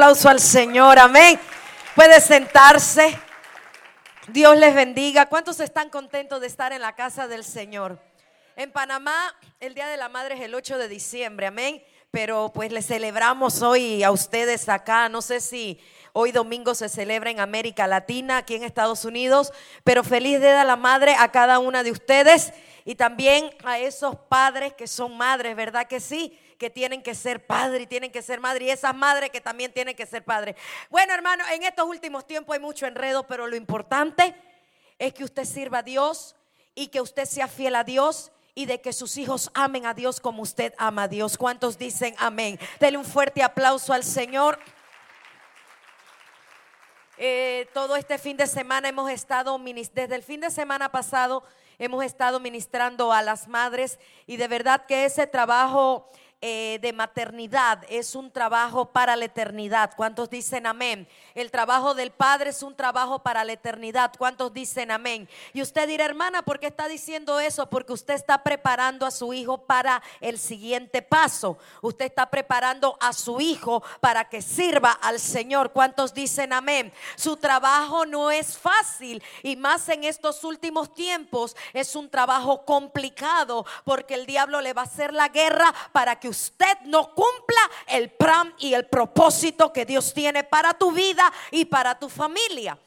[0.00, 1.38] aplauso al Señor, amén.
[1.94, 3.18] Puede sentarse.
[4.28, 5.26] Dios les bendiga.
[5.26, 7.98] ¿Cuántos están contentos de estar en la casa del Señor?
[8.56, 11.84] En Panamá, el Día de la Madre es el 8 de diciembre, amén.
[12.10, 15.10] Pero pues le celebramos hoy a ustedes acá.
[15.10, 15.78] No sé si
[16.14, 19.52] hoy domingo se celebra en América Latina, aquí en Estados Unidos.
[19.84, 22.54] Pero feliz Día de la Madre a cada una de ustedes
[22.86, 26.38] y también a esos padres que son madres, ¿verdad que sí?
[26.60, 29.72] Que tienen que ser padres y tienen que ser madres y esas madres que también
[29.72, 30.56] tienen que ser padres.
[30.90, 34.36] Bueno, hermano, en estos últimos tiempos hay mucho enredo, pero lo importante
[34.98, 36.36] es que usted sirva a Dios
[36.74, 40.20] y que usted sea fiel a Dios y de que sus hijos amen a Dios
[40.20, 41.38] como usted ama a Dios.
[41.38, 42.60] ¿Cuántos dicen amén?
[42.78, 44.58] Dele un fuerte aplauso al Señor.
[47.16, 51.42] Eh, todo este fin de semana hemos estado, desde el fin de semana pasado,
[51.78, 56.10] hemos estado ministrando a las madres y de verdad que ese trabajo
[56.42, 59.92] eh, de maternidad es un trabajo para la eternidad.
[59.94, 61.06] ¿Cuántos dicen amén?
[61.34, 64.10] El trabajo del Padre es un trabajo para la eternidad.
[64.16, 65.28] ¿Cuántos dicen amén?
[65.52, 67.68] Y usted dirá, hermana, ¿por qué está diciendo eso?
[67.68, 71.58] Porque usted está preparando a su hijo para el siguiente paso.
[71.82, 75.72] Usted está preparando a su hijo para que sirva al Señor.
[75.72, 76.90] ¿Cuántos dicen amén?
[77.16, 83.66] Su trabajo no es fácil y más en estos últimos tiempos es un trabajo complicado
[83.84, 88.10] porque el diablo le va a hacer la guerra para que usted no cumpla el
[88.10, 92.78] plan y el propósito que Dios tiene para tu vida y para tu familia.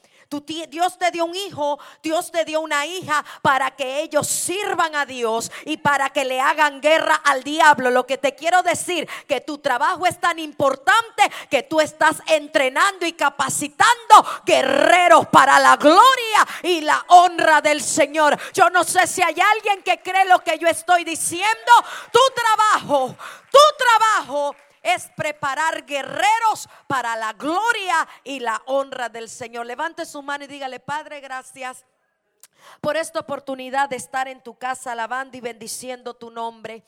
[0.70, 5.06] Dios te dio un hijo, Dios te dio una hija para que ellos sirvan a
[5.06, 7.90] Dios y para que le hagan guerra al diablo.
[7.92, 13.06] Lo que te quiero decir, que tu trabajo es tan importante que tú estás entrenando
[13.06, 18.38] y capacitando guerreros para la gloria y la honra del Señor.
[18.54, 21.72] Yo no sé si hay alguien que cree lo que yo estoy diciendo.
[22.12, 23.16] Tu trabajo,
[23.52, 29.66] tu trabajo es preparar guerreros para la gloria y la honra del Señor.
[29.66, 31.86] Levante su mano y dígale, Padre, gracias
[32.82, 36.84] por esta oportunidad de estar en tu casa alabando y bendiciendo tu nombre.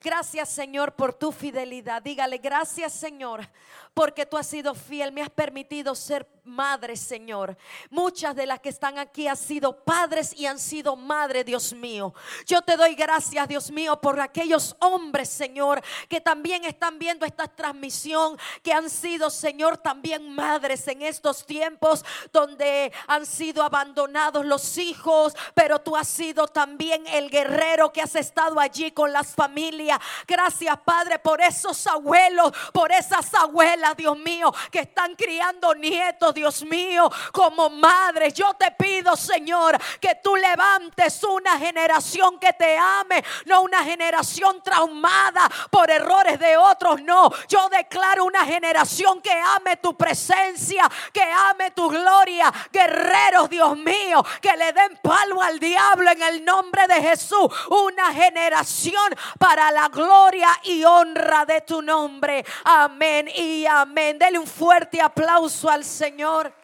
[0.00, 2.02] Gracias Señor por tu fidelidad.
[2.02, 3.48] Dígale, gracias Señor
[3.94, 7.56] porque tú has sido fiel, me has permitido ser madre, Señor.
[7.90, 12.14] Muchas de las que están aquí han sido padres y han sido madre, Dios mío.
[12.46, 17.46] Yo te doy gracias, Dios mío, por aquellos hombres, Señor, que también están viendo esta
[17.46, 24.78] transmisión, que han sido, Señor, también madres en estos tiempos donde han sido abandonados los
[24.78, 25.19] hijos,
[25.54, 29.98] pero tú has sido también el guerrero que has estado allí con las familias.
[30.26, 36.62] Gracias, Padre, por esos abuelos, por esas abuelas Dios mío, que están criando nietos, Dios
[36.64, 38.34] mío, como madres.
[38.34, 44.62] Yo te pido, Señor, que tú levantes una generación que te ame, no una generación
[44.62, 47.30] traumada por errores de otros, no.
[47.48, 52.52] Yo declaro una generación que ame tu presencia, que ame tu gloria.
[52.72, 57.48] Guerreros, Dios mío, que le den palo al diablo en el nombre de Jesús.
[57.68, 62.44] Una generación para la gloria y honra de tu nombre.
[62.62, 64.20] Amén y amén.
[64.20, 66.54] Dele un fuerte aplauso al Señor.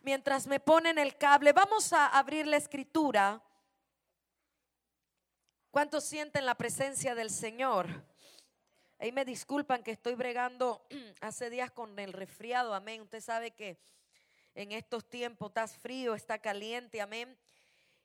[0.00, 3.40] Mientras me ponen el cable, vamos a abrir la escritura.
[5.70, 7.86] ¿Cuántos sienten la presencia del Señor?
[8.98, 10.84] Ahí me disculpan que estoy bregando
[11.20, 13.02] hace días con el resfriado, amén.
[13.02, 13.78] Usted sabe que
[14.54, 17.36] en estos tiempos está frío, está caliente, amén.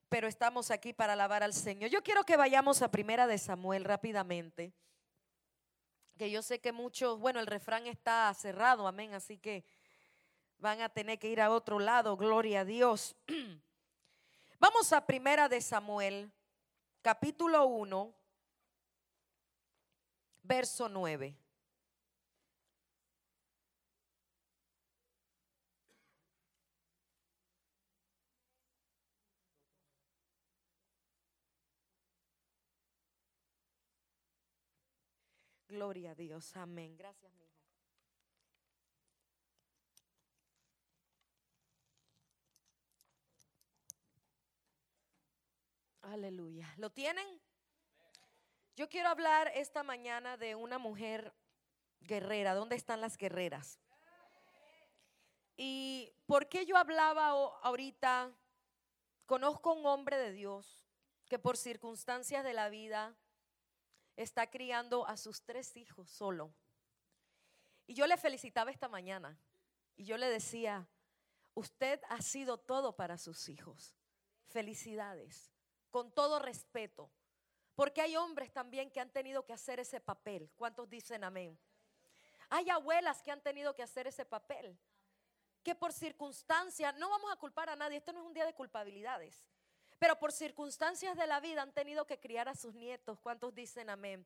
[0.10, 1.90] Pero estamos aquí para alabar al Señor.
[1.90, 4.74] Yo quiero que vayamos a Primera de Samuel rápidamente
[6.18, 9.64] que yo sé que muchos, bueno, el refrán está cerrado, amén, así que
[10.58, 13.16] van a tener que ir a otro lado, gloria a Dios.
[14.60, 16.32] Vamos a Primera de Samuel,
[17.02, 18.14] capítulo 1,
[20.42, 21.38] verso 9.
[35.78, 36.58] Gloria a Dios.
[36.58, 36.98] Amén.
[36.98, 37.54] Gracias, mi hijo.
[46.02, 46.74] Aleluya.
[46.78, 47.28] ¿Lo tienen?
[48.76, 51.32] Yo quiero hablar esta mañana de una mujer
[52.02, 52.56] guerrera.
[52.56, 53.80] ¿Dónde están las guerreras?
[55.58, 57.28] ¿Y por qué yo hablaba
[57.62, 58.32] ahorita?
[59.28, 60.84] Conozco un hombre de Dios
[61.28, 63.16] que por circunstancias de la vida
[64.18, 66.54] está criando a sus tres hijos solo.
[67.86, 69.40] Y yo le felicitaba esta mañana
[69.96, 70.90] y yo le decía,
[71.54, 73.96] usted ha sido todo para sus hijos.
[74.48, 75.54] Felicidades,
[75.90, 77.12] con todo respeto,
[77.76, 80.50] Porque hay hombres también que han tenido que hacer ese papel.
[80.56, 81.60] ¿Cuántos dicen amén?
[82.50, 84.76] Hay abuelas que han tenido que hacer ese papel.
[85.62, 88.56] Que por circunstancias, no vamos a culpar a nadie, esto no es un día de
[88.56, 89.46] culpabilidades.
[90.00, 93.20] Pero por circunstancias de la vida han tenido que criar a sus nietos.
[93.20, 94.26] ¿Cuántos dicen amén?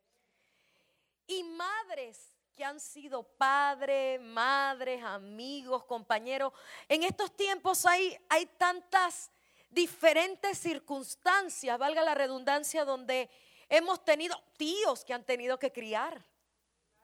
[1.27, 6.51] Y madres que han sido padres, madres, amigos, compañeros.
[6.89, 9.31] En estos tiempos hay, hay tantas
[9.69, 13.29] diferentes circunstancias, valga la redundancia, donde
[13.69, 16.25] hemos tenido tíos que han tenido que criar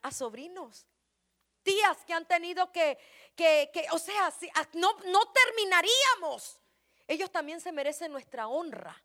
[0.01, 0.85] a sobrinos,
[1.63, 2.97] tías que han tenido que,
[3.35, 4.33] que, o sea,
[4.73, 6.59] no, no terminaríamos.
[7.07, 9.01] Ellos también se merecen nuestra honra.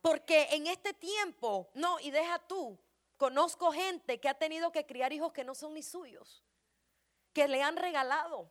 [0.00, 2.78] Porque en este tiempo, no, y deja tú,
[3.16, 6.44] conozco gente que ha tenido que criar hijos que no son ni suyos,
[7.32, 8.50] que le han regalado.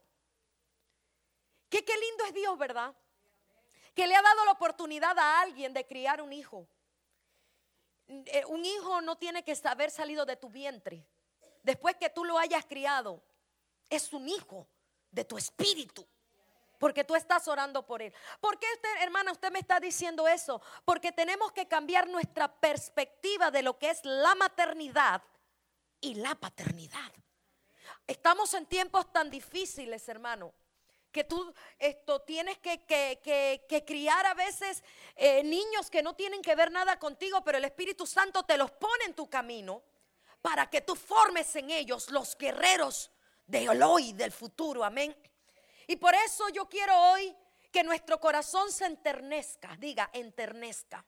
[1.70, 2.96] Que qué lindo es Dios, ¿verdad?
[3.94, 6.68] que le ha dado la oportunidad a alguien de criar un hijo.
[8.08, 11.06] Eh, un hijo no tiene que haber salido de tu vientre.
[11.62, 13.24] Después que tú lo hayas criado,
[13.90, 14.68] es un hijo
[15.12, 16.06] de tu espíritu.
[16.84, 18.14] Porque tú estás orando por él.
[18.42, 20.62] ¿Por qué usted, hermana, usted me está diciendo eso?
[20.84, 25.24] Porque tenemos que cambiar nuestra perspectiva de lo que es la maternidad
[26.02, 27.10] y la paternidad.
[28.06, 30.54] Estamos en tiempos tan difíciles, hermano
[31.10, 34.84] que tú esto tienes que, criar a veces
[35.16, 38.72] eh, niños que no tienen que ver nada contigo, pero el Espíritu Santo te los
[38.72, 39.84] pone en tu camino
[40.42, 43.10] para que tú formes en ellos los guerreros
[43.46, 44.84] de hoy, del futuro.
[44.84, 45.16] Amén.
[45.88, 47.36] Y por eso yo quiero hoy
[47.72, 51.06] que nuestro corazón se enternezca, diga, enternezca.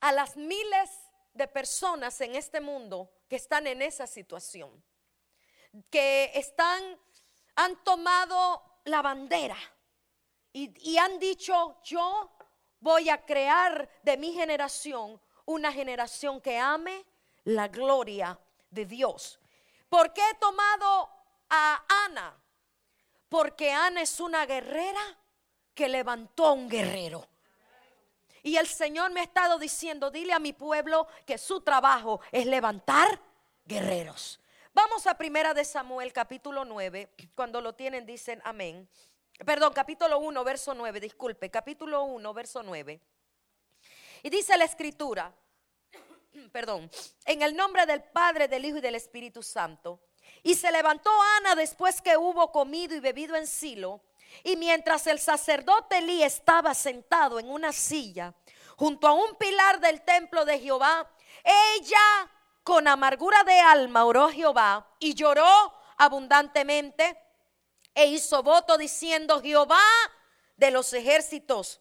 [0.00, 0.90] A las miles
[1.32, 4.82] de personas en este mundo que están en esa situación,
[5.90, 6.98] que están
[7.56, 9.56] han tomado la bandera
[10.52, 12.30] y, han dicho, yo
[12.78, 17.04] voy a crear de mi generación una generación que ame
[17.42, 18.38] la gloria
[18.70, 19.40] de Dios.
[19.88, 21.10] ¿Por qué he tomado
[21.50, 22.40] a Ana?
[23.34, 25.18] Porque Ana es una guerrera
[25.74, 27.26] que levantó a un guerrero.
[28.44, 32.46] Y el Señor me ha estado diciendo, dile a mi pueblo que su trabajo es
[32.46, 33.20] levantar
[33.64, 34.38] guerreros.
[34.72, 38.88] Vamos a primera de Samuel capítulo 9, cuando lo tienen dicen amén.
[39.44, 43.00] Perdón, capítulo 1, verso 9, disculpe, capítulo 1, verso 9.
[44.22, 45.34] Y dice la escritura,
[46.52, 46.88] perdón,
[47.24, 49.98] en el nombre del Padre, del Hijo y del Espíritu Santo.
[50.44, 54.02] Y se levantó Ana después que hubo comido y bebido en Silo.
[54.44, 58.34] Y mientras el sacerdote Elí estaba sentado en una silla
[58.76, 61.10] junto a un pilar del templo de Jehová,
[61.42, 62.30] ella
[62.62, 67.18] con amargura de alma oró a Jehová y lloró abundantemente
[67.94, 69.80] e hizo voto diciendo, Jehová
[70.56, 71.80] de los ejércitos,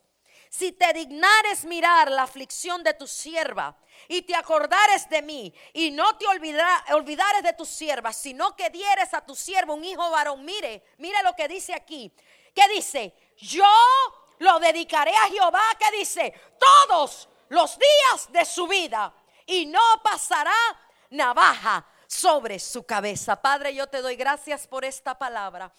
[0.56, 3.76] si te dignares mirar la aflicción de tu sierva
[4.08, 9.16] y te acordares de mí y no te olvidares de tu sierva, sino que dieres
[9.16, 12.14] a tu sierva un hijo varón, mire, mire lo que dice aquí,
[12.54, 13.66] que dice, yo
[14.38, 19.12] lo dedicaré a Jehová, que dice, todos los días de su vida
[19.48, 20.54] y no pasará
[21.10, 23.42] navaja sobre su cabeza.
[23.42, 25.74] Padre, yo te doy gracias por esta palabra.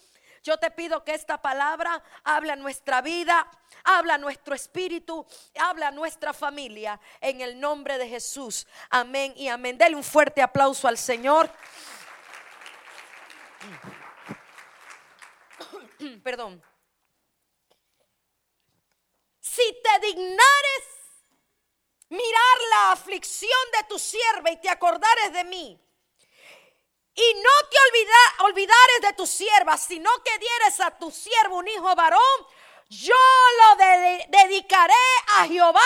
[0.45, 3.49] Yo te pido que esta palabra habla nuestra vida,
[3.83, 5.25] habla nuestro espíritu,
[5.59, 8.67] habla nuestra familia en el nombre de Jesús.
[8.91, 9.75] Amén y amén.
[9.75, 11.49] Dele un fuerte aplauso al Señor.
[16.23, 16.63] Perdón.
[19.39, 20.83] Si te dignares
[22.09, 25.84] mirar la aflicción de tu sierva y te acordares de mí.
[27.15, 31.95] Y no te olvidares de tu sierva, sino que dieres a tu siervo un hijo
[31.95, 32.47] varón,
[32.89, 33.15] yo
[33.59, 33.75] lo
[34.27, 34.93] dedicaré
[35.37, 35.81] a Jehová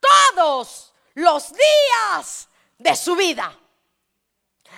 [0.00, 3.52] todos los días de su vida.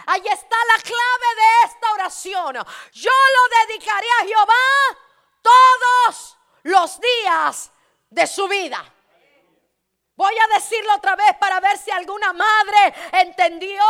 [0.07, 2.55] Ahí está la clave de esta oración.
[2.93, 4.99] Yo lo dedicaré a Jehová
[5.43, 7.71] todos los días
[8.09, 8.85] de su vida.
[10.20, 13.82] Voy a decirlo otra vez para ver si alguna madre entendió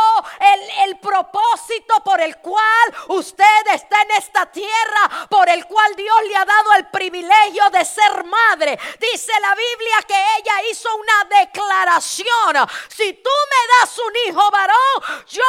[0.85, 6.37] el, propósito por el cual usted está en esta tierra, por el cual Dios le
[6.37, 8.79] ha dado el privilegio de ser madre.
[8.97, 12.69] Dice la Biblia que ella hizo una declaración.
[12.87, 15.43] Si tú me das un hijo varón, yo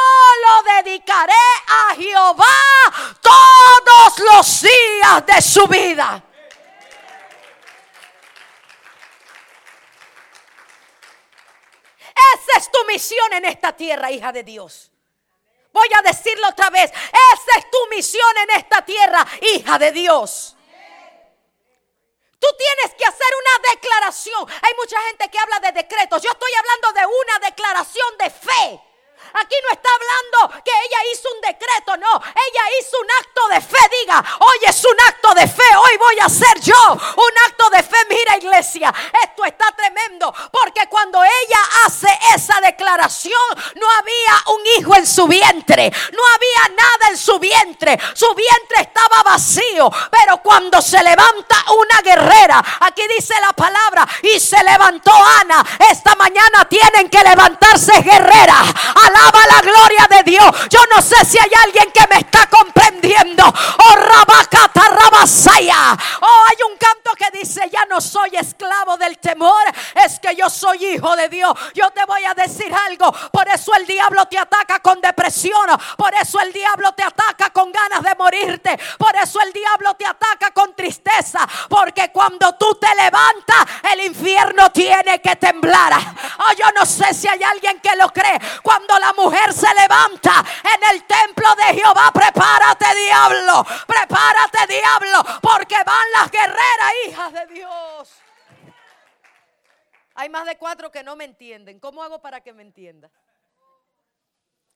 [0.45, 1.33] lo dedicaré
[1.65, 2.57] a Jehová
[3.21, 6.23] todos los días de su vida.
[12.33, 14.91] Esa es tu misión en esta tierra, hija de Dios.
[15.71, 16.91] Voy a decirlo otra vez.
[16.91, 20.55] Esa es tu misión en esta tierra, hija de Dios.
[22.39, 24.47] Tú tienes que hacer una declaración.
[24.61, 26.21] Hay mucha gente que habla de decretos.
[26.21, 28.92] Yo estoy hablando de una declaración de fe.
[29.33, 32.15] Aquí no está hablando que ella hizo un decreto, no.
[32.15, 33.89] Ella hizo un acto de fe.
[34.01, 35.75] Diga, hoy es un acto de fe.
[35.75, 37.97] Hoy voy a hacer yo un acto de fe.
[38.09, 40.33] Mira iglesia, esto está tremendo.
[40.51, 43.33] Porque cuando ella hace esa declaración,
[43.75, 45.91] no había un hijo en su vientre.
[46.11, 47.99] No había nada en su vientre.
[48.13, 49.89] Su vientre estaba vacío.
[50.11, 55.11] Pero cuando se levanta una guerrera, aquí dice la palabra, y se levantó
[55.41, 55.65] Ana.
[55.91, 58.67] Esta mañana tienen que levantarse guerreras
[59.13, 60.45] alaba la gloria de Dios.
[60.69, 63.43] Yo no sé si hay alguien que me está comprendiendo.
[63.45, 63.93] Oh.
[66.21, 69.63] Oh, hay un canto que dice, ya no soy esclavo del temor,
[69.95, 71.53] es que yo soy hijo de Dios.
[71.73, 73.11] Yo te voy a decir algo.
[73.31, 75.67] Por eso el diablo te ataca con depresión.
[75.97, 78.79] Por eso el diablo te ataca con ganas de morirte.
[78.97, 81.47] Por eso el diablo te ataca con tristeza.
[81.69, 85.93] Porque cuando tú te levantas, el infierno tiene que temblar.
[86.39, 88.39] Oh, yo no sé si hay alguien que lo cree.
[88.61, 90.43] Cuando la mujer se levanta
[90.73, 97.47] en el templo de Jehová, prepárate diablo, prepárate diablo, porque van las guerreras, hijas de
[97.47, 98.21] Dios.
[100.15, 101.79] Hay más de cuatro que no me entienden.
[101.79, 103.11] ¿Cómo hago para que me entienda?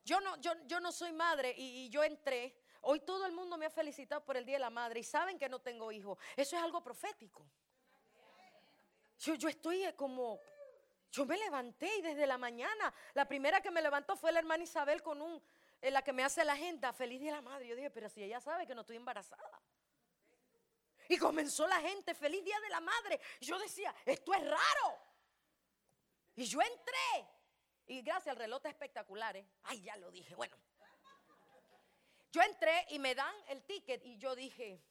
[0.03, 2.53] Yo no, yo, yo no soy madre y, yo entré.
[2.81, 5.37] Hoy todo el mundo me ha felicitado por el Día de la Madre y saben
[5.37, 6.17] que no tengo hijos.
[6.35, 7.45] Eso es algo profético.
[9.19, 10.39] Yo, yo estoy como
[11.11, 14.63] yo me levanté y desde la mañana, la primera que me levantó fue la hermana
[14.63, 15.41] Isabel con un,
[15.81, 17.67] en la que me hace la agenda, feliz día de la madre.
[17.67, 19.61] Yo dije, pero si ella sabe que no estoy embarazada.
[21.09, 23.19] Y comenzó la gente, feliz día de la madre.
[23.39, 24.99] Yo decía, esto es raro.
[26.35, 27.27] Y yo entré.
[27.87, 29.47] Y gracias al reloj espectacular, ¿eh?
[29.63, 30.35] Ay, ya lo dije.
[30.35, 30.55] Bueno.
[32.31, 34.83] Yo entré y me dan el ticket y yo dije,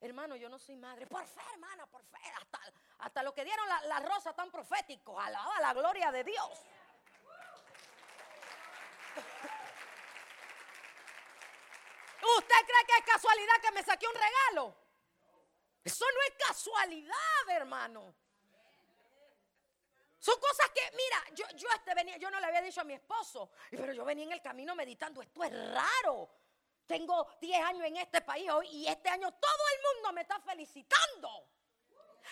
[0.00, 1.06] hermano, yo no soy madre.
[1.06, 2.18] Por fe, hermana, por fe.
[2.38, 2.58] Hasta,
[3.02, 5.18] hasta lo que dieron la, la rosa tan profético.
[5.20, 6.50] Alaba la gloria de Dios.
[12.38, 14.74] ¿Usted cree que es casualidad que me saqué un regalo?
[15.82, 18.14] Eso no es casualidad, hermano.
[20.18, 22.92] Son cosas que, mira, yo, yo, este venía, yo no le había dicho a mi
[22.92, 26.28] esposo, pero yo venía en el camino meditando, esto es raro.
[26.86, 30.38] Tengo 10 años en este país hoy y este año todo el mundo me está
[30.40, 31.46] felicitando.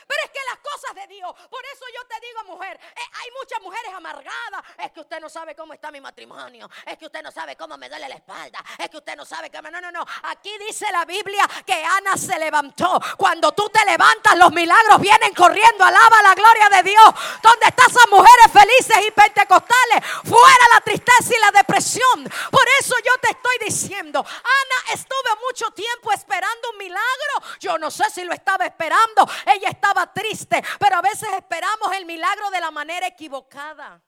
[0.07, 3.31] Pero es que las cosas de Dios, por eso yo te digo, mujer, eh, hay
[3.39, 4.65] muchas mujeres amargadas.
[4.79, 6.69] Es que usted no sabe cómo está mi matrimonio.
[6.87, 8.65] Es que usted no sabe cómo me duele la espalda.
[8.79, 9.71] Es que usted no sabe que me...
[9.71, 10.05] No, no, no.
[10.25, 13.01] Aquí dice la Biblia que Ana se levantó.
[13.17, 15.85] Cuando tú te levantas, los milagros vienen corriendo.
[15.85, 17.15] Alaba la gloria de Dios.
[17.43, 20.05] ¿Dónde están esas mujeres felices y pentecostales?
[20.25, 22.31] Fuera la tristeza y la depresión.
[22.51, 27.59] Por eso yo te estoy diciendo, Ana estuvo mucho tiempo esperando un milagro.
[27.61, 29.29] Yo no sé si lo estaba esperando.
[29.47, 34.03] Ella estaba triste, pero a veces esperamos el milagro de la manera equivocada.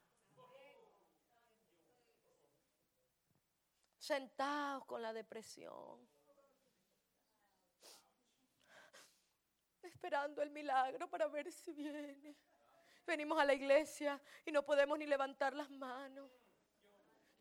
[3.99, 6.08] Sentados con la depresión.
[9.82, 12.37] Esperando el milagro para ver si viene.
[13.06, 16.30] Venimos a la iglesia y no podemos ni levantar las manos.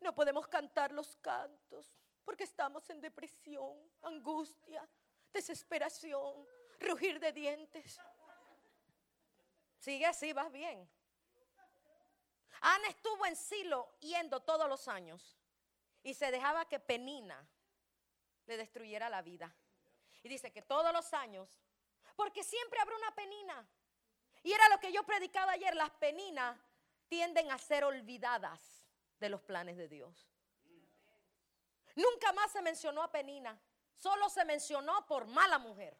[0.00, 1.92] No podemos cantar los cantos
[2.24, 4.88] porque estamos en depresión, angustia,
[5.32, 6.46] desesperación,
[6.78, 8.00] rugir de dientes.
[9.80, 10.88] Sigue así, vas bien.
[12.60, 15.38] Ana estuvo en Silo yendo todos los años
[16.02, 17.48] y se dejaba que Penina
[18.44, 19.54] le destruyera la vida.
[20.22, 21.48] Y dice que todos los años,
[22.14, 23.66] porque siempre habrá una penina.
[24.42, 26.58] Y era lo que yo predicaba ayer, las peninas
[27.08, 28.86] tienden a ser olvidadas
[29.18, 30.30] de los planes de Dios.
[31.96, 33.58] Nunca más se mencionó a Penina,
[33.94, 35.96] solo se mencionó por mala mujer.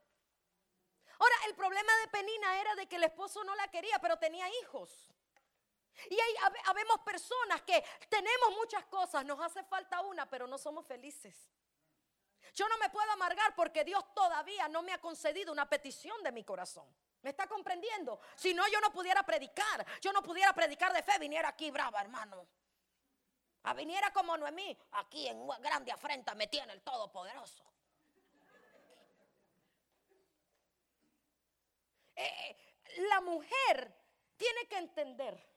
[1.21, 4.49] Ahora, el problema de Penina era de que el esposo no la quería, pero tenía
[4.63, 4.91] hijos.
[6.09, 6.35] Y ahí
[6.65, 11.37] habemos personas que tenemos muchas cosas, nos hace falta una, pero no somos felices.
[12.55, 16.33] Yo no me puedo amargar porque Dios todavía no me ha concedido una petición de
[16.33, 16.89] mi corazón.
[17.21, 18.19] ¿Me está comprendiendo?
[18.35, 19.87] Si no, yo no pudiera predicar.
[20.01, 21.19] Yo no pudiera predicar de fe.
[21.19, 22.49] Viniera aquí brava, hermano.
[23.65, 24.77] A viniera como Noemí.
[24.93, 27.63] Aquí en grande afrenta me tiene el Todopoderoso.
[32.21, 32.57] Eh,
[33.09, 33.97] la mujer
[34.37, 35.49] tiene que entender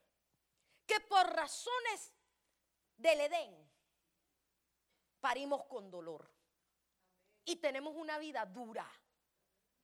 [0.86, 2.12] que por razones
[2.96, 3.70] del Edén
[5.20, 6.30] parimos con dolor
[7.44, 8.90] y tenemos una vida dura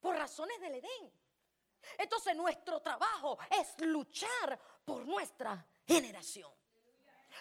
[0.01, 1.13] por razones del Edén.
[1.99, 6.53] Entonces nuestro trabajo es luchar por nuestra generación.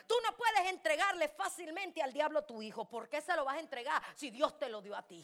[0.06, 2.88] Tú no puedes entregarle fácilmente al diablo tu hijo.
[2.88, 5.24] ¿Por qué se lo vas a entregar si Dios te lo dio a ti?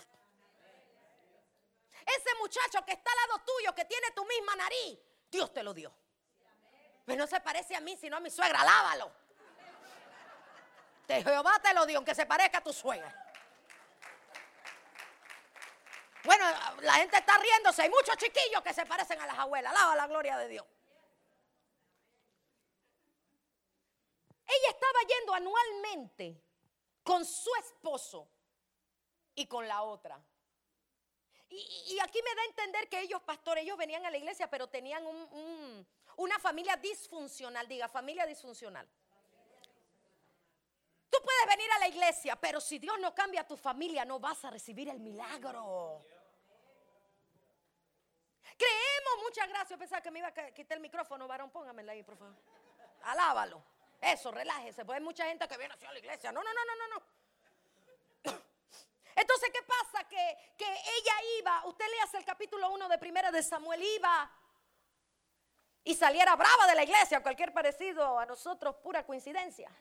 [2.06, 5.00] Ese muchacho que está al lado tuyo, que tiene tu misma nariz,
[5.32, 5.94] Dios te lo dio.
[7.06, 8.64] Pero no se parece a mí, sino a mi suegra.
[8.64, 9.12] Lávalo.
[11.08, 13.14] De Jehová te lo dio, aunque se parezca a tu suegra.
[16.24, 16.46] Bueno,
[16.82, 17.84] la gente está riéndose.
[17.84, 19.72] Hay muchos chiquillos que se parecen a las abuelas.
[19.72, 20.66] Alaba la gloria de Dios.
[24.48, 26.42] Ella estaba yendo anualmente
[27.04, 28.28] con su esposo
[29.36, 30.20] y con la otra.
[31.88, 34.68] Y, aquí me da a entender que ellos, pastores, ellos venían a la iglesia, pero
[34.68, 35.04] tenían
[36.18, 37.68] una familia disfuncional.
[37.68, 38.88] Diga, familia disfuncional.
[41.10, 44.44] Tú puedes venir a la iglesia, pero si Dios no cambia tu familia, no vas
[44.44, 46.06] a recibir el milagro.
[48.58, 49.80] Creemos, muchas gracias.
[49.80, 52.36] Pensaba que me iba a quitar el micrófono, varón, póngamela ahí, por favor.
[53.04, 53.64] Alábalo.
[54.02, 54.84] Eso, relájese.
[54.84, 56.32] Pues hay mucha gente que viene hacia la iglesia.
[56.32, 57.15] No, no, no, no, no.
[59.16, 60.08] Entonces, ¿qué pasa?
[60.08, 64.32] Que, que ella iba, usted le hace el capítulo 1 de primera de Samuel, iba
[65.84, 69.72] y saliera brava de la iglesia, cualquier parecido a nosotros, pura coincidencia.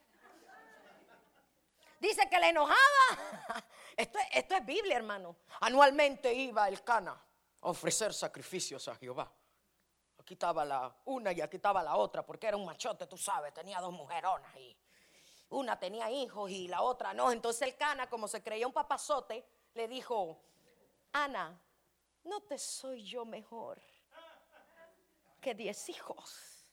[1.99, 2.76] Dice que le enojaba.
[3.97, 5.37] Esto, esto es Biblia, hermano.
[5.61, 9.33] Anualmente iba el Cana a ofrecer sacrificios a Jehová.
[10.19, 13.55] Aquí estaba la una y aquí estaba la otra, porque era un machote, tú sabes,
[13.55, 14.76] tenía dos mujeronas y
[15.54, 17.30] una tenía hijos y la otra no.
[17.30, 19.44] Entonces el Cana, como se creía un papazote,
[19.75, 20.40] le dijo,
[21.12, 21.58] Ana,
[22.25, 23.80] no te soy yo mejor
[25.40, 26.64] que diez hijos.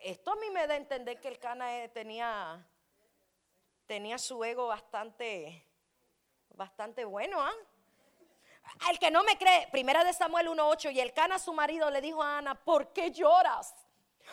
[0.00, 2.64] Esto a mí me da a entender que el Cana eh, tenía,
[3.86, 5.66] tenía su ego bastante,
[6.54, 7.54] bastante bueno, ¿ah?
[8.90, 12.00] El que no me cree, primera de Samuel 1.8, y el Cana su marido le
[12.00, 13.74] dijo a Ana, ¿por qué lloras?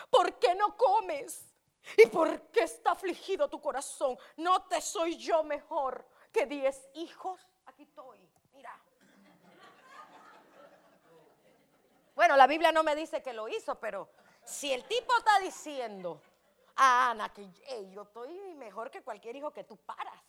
[0.09, 1.52] ¿Por qué no comes?
[1.97, 4.17] ¿Y por qué está afligido tu corazón?
[4.37, 7.45] ¿No te soy yo mejor que diez hijos?
[7.65, 8.19] Aquí estoy,
[8.53, 8.79] mira.
[12.15, 14.09] Bueno, la Biblia no me dice que lo hizo, pero
[14.45, 16.21] si el tipo está diciendo
[16.75, 17.49] a Ana que
[17.91, 20.19] yo estoy mejor que cualquier hijo que tú paras.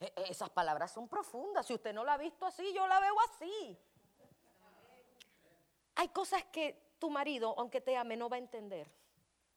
[0.00, 1.66] E, e, esas palabras son profundas.
[1.66, 3.78] Si usted no la ha visto así, yo la veo así.
[5.96, 8.90] Hay cosas que tu marido, aunque te ame, no va a entender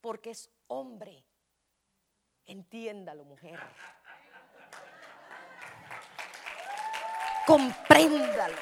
[0.07, 1.21] porque es hombre.
[2.45, 3.59] Entiéndalo, mujer.
[7.45, 8.55] Compréndalo.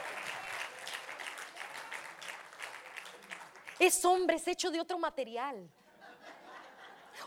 [3.77, 5.69] Es hombre, es hecho de otro material.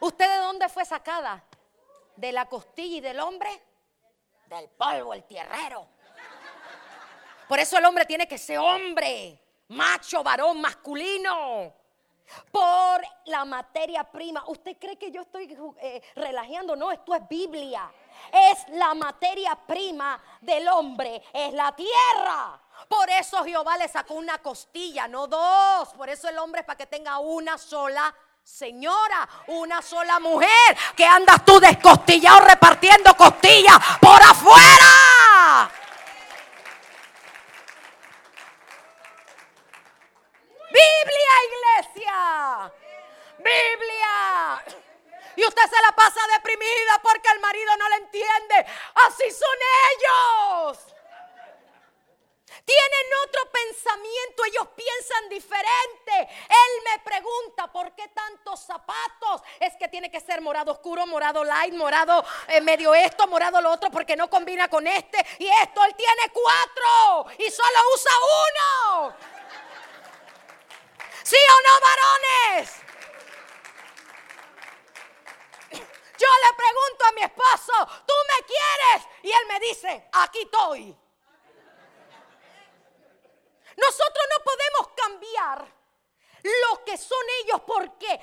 [0.01, 1.45] ¿Usted de dónde fue sacada?
[2.17, 3.51] ¿De la costilla y del hombre?
[4.47, 5.87] Del polvo, el tierrero.
[7.47, 11.87] Por eso el hombre tiene que ser hombre, macho, varón, masculino
[12.51, 14.45] por la materia prima.
[14.47, 16.77] ¿Usted cree que yo estoy eh, relajando?
[16.77, 17.91] No, esto es Biblia.
[18.33, 22.61] Es la materia prima del hombre, es la tierra.
[22.89, 25.89] Por eso Jehová le sacó una costilla, no dos.
[25.91, 30.77] Por eso el hombre es para que tenga una sola señora, una sola mujer.
[30.97, 35.71] Que andas tú descostillado repartiendo costillas por afuera.
[40.71, 42.73] Biblia, iglesia.
[43.39, 44.65] Biblia.
[45.37, 48.67] Y usted se la pasa deprimida porque el marido no la entiende.
[49.07, 49.59] Así son
[49.93, 50.79] ellos.
[52.65, 56.35] Tienen otro pensamiento, ellos piensan diferente.
[56.51, 59.43] Él me pregunta, ¿por qué tantos zapatos?
[59.59, 63.71] Es que tiene que ser morado oscuro, morado light, morado eh, medio esto, morado lo
[63.71, 65.25] otro, porque no combina con este.
[65.39, 68.13] Y esto, él tiene cuatro y solo usa
[68.99, 69.38] uno.
[71.29, 72.71] ¿Sí o no, varones?
[76.17, 77.73] Yo le pregunto a mi esposo,
[78.07, 79.09] ¿tú me quieres?
[79.25, 80.97] Y él me dice, aquí estoy.
[83.77, 85.79] Nosotros no podemos cambiar
[86.45, 88.19] lo que son ellos porque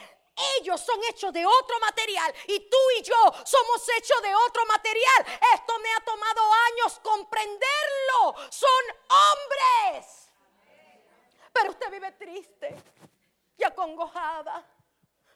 [0.60, 5.40] ellos son hechos de otro material y tú y yo somos hechos de otro material.
[5.54, 6.42] Esto me ha tomado
[6.72, 8.36] años comprenderlo.
[8.50, 10.25] Son hombres.
[11.56, 12.76] Pero usted vive triste
[13.58, 14.64] y acongojada.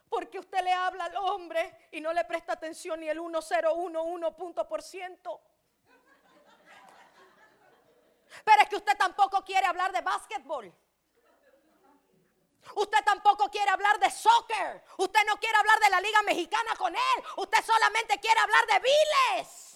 [0.09, 4.67] Porque usted le habla al hombre y no le presta atención ni el 1011 punto
[4.67, 5.39] por ciento.
[8.43, 10.73] Pero es que usted tampoco quiere hablar de básquetbol.
[12.75, 14.83] Usted tampoco quiere hablar de soccer.
[14.97, 17.23] Usted no quiere hablar de la liga mexicana con él.
[17.37, 19.69] Usted solamente quiere hablar de viles.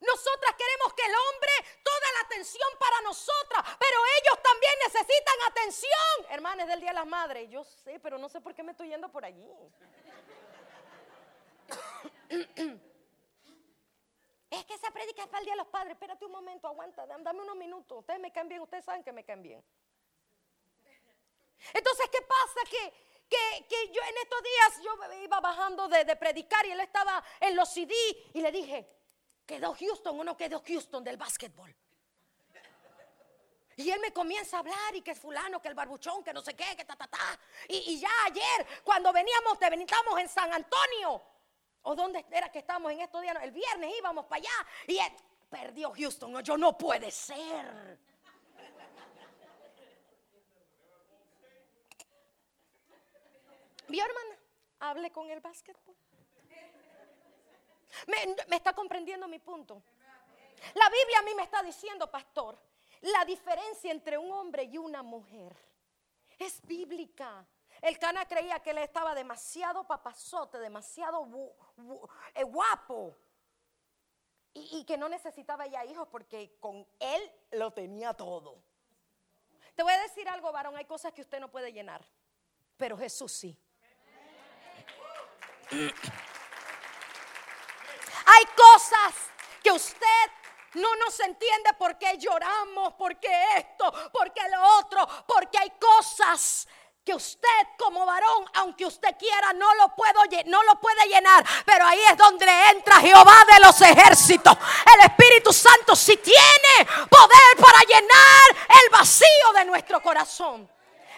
[0.00, 1.50] Nosotras queremos que el hombre
[1.82, 6.30] toda la atención para nosotras, pero ellos también necesitan atención.
[6.30, 8.88] Hermanas del Día de las Madres, yo sé, pero no sé por qué me estoy
[8.88, 9.48] yendo por allí.
[14.48, 15.92] Es que esa predica es para el Día de los Padres.
[15.92, 17.98] Espérate un momento, aguanta, dame unos minutos.
[17.98, 19.64] Ustedes me caen bien, ustedes saben que me caen bien.
[21.74, 22.60] Entonces, ¿qué pasa?
[22.70, 22.94] Que,
[23.28, 27.56] que, yo en estos días yo iba bajando de, de, predicar y él estaba en
[27.56, 27.92] los CD
[28.34, 28.88] y le dije,
[29.44, 31.74] ¿quedó Houston o no quedó Houston del básquetbol?
[33.76, 36.40] Y él me comienza a hablar y que es fulano, que el barbuchón, que no
[36.40, 37.38] sé qué, que ta, ta, ta.
[37.68, 41.22] Y, ya ayer, cuando veníamos, te veníamos en San Antonio,
[41.88, 43.36] ¿O dónde era que estábamos en estos días?
[43.40, 44.98] El viernes íbamos para allá y
[45.48, 46.32] perdió Houston.
[46.32, 47.96] No, yo no puede ser.
[53.86, 54.36] ¿Vio, hermana?
[54.80, 55.94] Hable con el básquetbol.
[58.08, 59.80] Me está comprendiendo mi punto.
[60.74, 62.58] La Biblia a mí me está diciendo, pastor,
[63.02, 65.56] la diferencia entre un hombre y una mujer
[66.38, 67.46] es bíblica.
[67.82, 71.28] El cana creía que él estaba demasiado papazote, demasiado
[72.34, 73.16] eh, guapo.
[74.58, 78.62] Y, que no necesitaba ya hijos porque con él lo tenía todo.
[79.74, 82.02] Te voy a decir algo, varón, hay cosas que usted no puede llenar,
[82.78, 83.54] pero Jesús sí.
[88.28, 89.14] Hay cosas
[89.62, 90.30] que usted
[90.74, 95.70] no nos entiende por qué lloramos, por qué esto, por qué lo otro, porque hay
[95.80, 96.66] cosas
[97.06, 97.48] que usted
[97.78, 100.22] como varón, aunque usted quiera, no lo, puedo,
[100.80, 101.46] puede llenar.
[101.64, 104.58] Pero ahí es donde entra Jehová de los ejércitos.
[104.92, 110.68] El Espíritu Santo si tiene poder para llenar el vacío de nuestro corazón.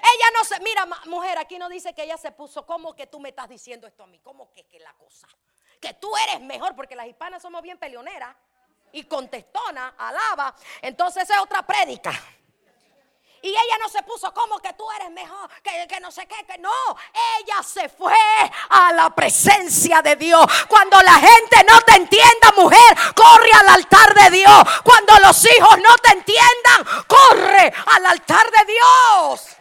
[0.01, 3.19] Ella no se, mira mujer, aquí no dice que ella se puso, ¿cómo que tú
[3.19, 4.21] me estás diciendo esto a mí?
[4.21, 5.27] ¿Cómo que, que la cosa?
[5.81, 8.37] Que tú eres mejor, porque las hispanas somos bien peleoneras
[8.93, 10.55] y contestona, alaba.
[10.83, 12.13] Entonces es otra prédica.
[13.41, 16.59] Y ella no se puso como que tú eres mejor, que, no sé qué, que
[16.59, 16.71] no.
[17.39, 18.15] Ella se fue
[18.71, 20.45] a la presencia de Dios.
[20.67, 24.63] Cuando la gente no te entienda, mujer, corre al altar de Dios.
[24.83, 29.58] Cuando los hijos no te entiendan, corre al altar de Dios.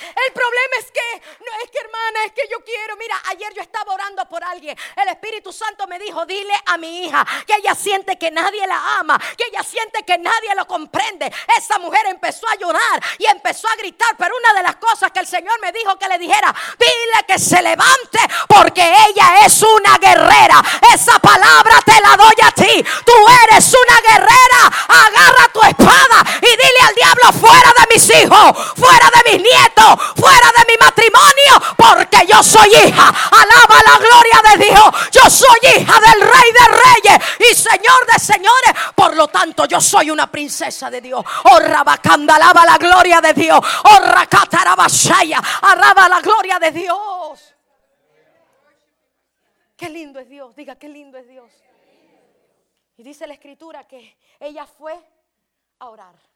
[0.00, 2.96] El problema es que, no es que hermana, es que yo quiero.
[2.96, 4.76] Mira, ayer yo estaba orando por alguien.
[4.96, 8.98] El Espíritu Santo me dijo, dile a mi hija que ella siente que nadie la
[8.98, 11.30] ama, que ella siente que nadie lo comprende.
[11.56, 14.16] Esa mujer empezó a llorar y empezó a gritar.
[14.16, 17.38] Pero una de las cosas que el Señor me dijo que le dijera, dile que
[17.38, 20.62] se levante porque ella es una guerrera.
[20.94, 22.84] Esa palabra te la doy a ti.
[23.04, 23.12] Tú
[23.44, 24.40] eres una guerrera.
[24.88, 29.89] Agarra tu espada y dile al diablo fuera de mis hijos, fuera de mis nietos
[29.96, 33.08] fuera de mi matrimonio, porque yo soy hija.
[33.08, 35.10] Alaba la gloria de Dios.
[35.12, 38.74] Yo soy hija del Rey de Reyes y Señor de Señores.
[38.94, 41.24] Por lo tanto, yo soy una princesa de Dios.
[41.44, 43.60] Oh, Rabacanda, alaba la gloria de Dios.
[43.84, 47.54] Oh, Racatarabashaya, alaba la gloria de Dios.
[49.76, 50.54] Qué lindo es Dios.
[50.54, 51.50] Diga, qué lindo es Dios.
[52.98, 54.94] Y dice la escritura que ella fue
[55.78, 56.29] a orar.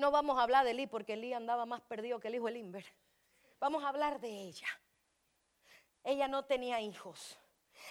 [0.00, 2.52] No vamos a hablar de Lee porque Lee andaba más perdido que el hijo de
[2.52, 2.86] Limber.
[3.58, 4.66] Vamos a hablar de ella.
[6.02, 7.36] Ella no tenía hijos.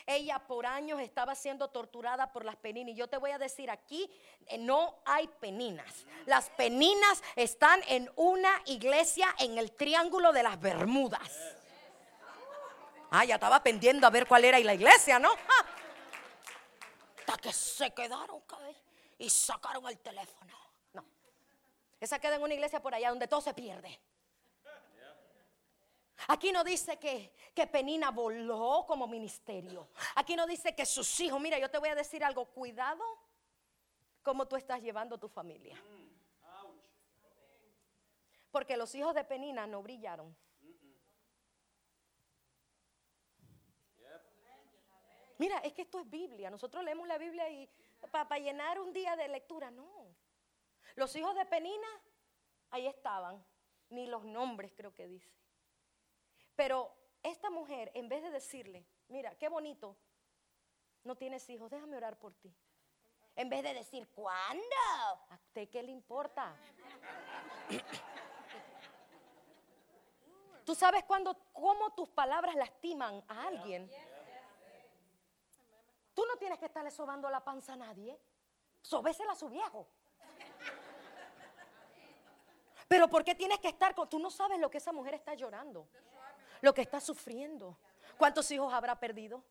[0.07, 2.93] Ella por años estaba siendo torturada por las peninas.
[2.93, 4.11] Y yo te voy a decir aquí,
[4.47, 6.07] eh, no hay peninas.
[6.25, 11.29] Las peninas están en una iglesia en el Triángulo de las Bermudas.
[13.11, 15.29] Ah, ya estaba pendiendo a ver cuál era la iglesia, ¿no?
[17.19, 18.41] Hasta que se quedaron
[19.19, 20.58] y sacaron el teléfono.
[21.99, 23.99] Esa queda en una iglesia por allá donde todo se pierde.
[26.27, 29.89] Aquí no dice que, que Penina voló como ministerio.
[30.15, 33.03] Aquí no dice que sus hijos, mira, yo te voy a decir algo, cuidado
[34.21, 35.81] cómo tú estás llevando tu familia.
[38.51, 40.35] Porque los hijos de Penina no brillaron.
[45.37, 46.49] Mira, es que esto es Biblia.
[46.49, 47.69] Nosotros leemos la Biblia y
[48.11, 49.98] para llenar un día de lectura, no.
[50.95, 51.87] Los hijos de Penina,
[52.71, 53.45] ahí estaban,
[53.89, 55.31] ni los nombres creo que dice.
[56.55, 56.91] Pero
[57.23, 59.97] esta mujer, en vez de decirle, mira, qué bonito,
[61.03, 62.53] no tienes hijos, déjame orar por ti.
[63.35, 64.63] En vez de decir, ¿cuándo?
[65.29, 66.55] ¿A usted qué le importa?
[70.65, 73.89] ¿Tú sabes cuándo, cómo tus palabras lastiman a alguien?
[76.13, 78.19] Tú no tienes que estarle sobando la panza a nadie.
[78.81, 79.87] Sobésela a su viejo.
[82.89, 84.09] Pero ¿por qué tienes que estar con...
[84.09, 85.87] Tú no sabes lo que esa mujer está llorando,
[86.59, 87.77] lo que está sufriendo.
[88.17, 89.43] ¿Cuántos hijos habrá perdido?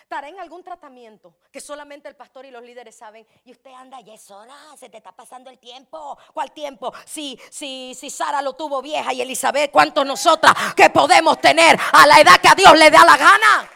[0.00, 3.26] Estará en algún tratamiento que solamente el pastor y los líderes saben.
[3.44, 6.16] Y usted anda, ya es hora, se te está pasando el tiempo.
[6.32, 6.92] ¿Cuál tiempo?
[7.04, 12.06] Si, si, si Sara lo tuvo vieja y Elizabeth, ¿cuántos nosotras que podemos tener a
[12.06, 13.70] la edad que a Dios le da la gana?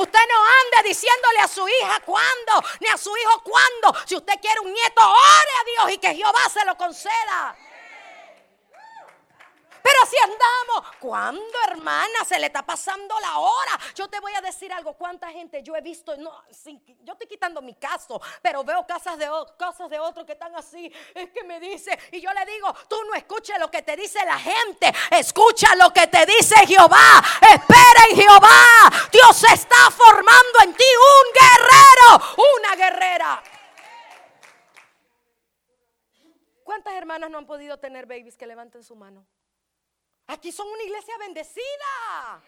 [0.00, 4.00] Usted no ande diciéndole a su hija cuándo, ni a su hijo cuándo.
[4.06, 7.54] Si usted quiere un nieto, ore a Dios y que Jehová se lo conceda.
[10.08, 12.24] Si andamos, ¿cuándo, hermana?
[12.26, 13.78] Se le está pasando la hora.
[13.94, 14.94] Yo te voy a decir algo.
[14.94, 16.16] ¿Cuánta gente yo he visto?
[16.16, 16.32] No,
[17.04, 20.92] yo estoy quitando mi caso, pero veo casas de, casas de otros que están así.
[21.14, 24.24] Es que me dice, y yo le digo, tú no escuches lo que te dice
[24.24, 24.92] la gente.
[25.10, 27.22] Escucha lo que te dice Jehová.
[27.40, 28.90] Espera en Jehová.
[29.12, 33.42] Dios está formando en ti un guerrero, una guerrera.
[36.64, 39.26] ¿Cuántas hermanas no han podido tener babies que levanten su mano?
[40.30, 42.42] Aquí son una iglesia bendecida.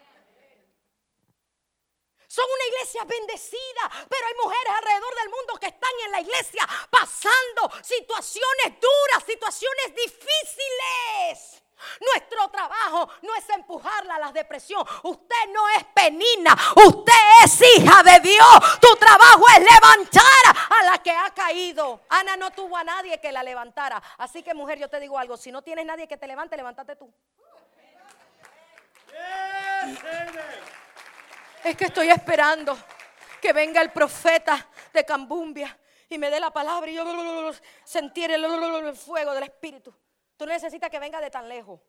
[2.29, 6.67] Son una iglesia bendecida, pero hay mujeres alrededor del mundo que están en la iglesia
[6.89, 11.63] pasando situaciones duras, situaciones difíciles.
[12.01, 14.87] Nuestro trabajo no es empujarla a la depresión.
[15.03, 16.57] Usted no es penina.
[16.87, 18.81] Usted es hija de Dios.
[18.81, 22.01] Tu trabajo es levantar a la que ha caído.
[22.09, 24.01] Ana no tuvo a nadie que la levantara.
[24.19, 25.37] Así que mujer, yo te digo algo.
[25.37, 27.13] Si no tienes nadie que te levante, levántate tú.
[31.65, 32.77] Es que estoy esperando
[33.41, 37.53] que venga el profeta de Cambumbia y me dé la palabra y yo
[37.85, 39.95] sentir el fuego del Espíritu.
[40.37, 41.81] Tú necesitas que venga de tan lejos.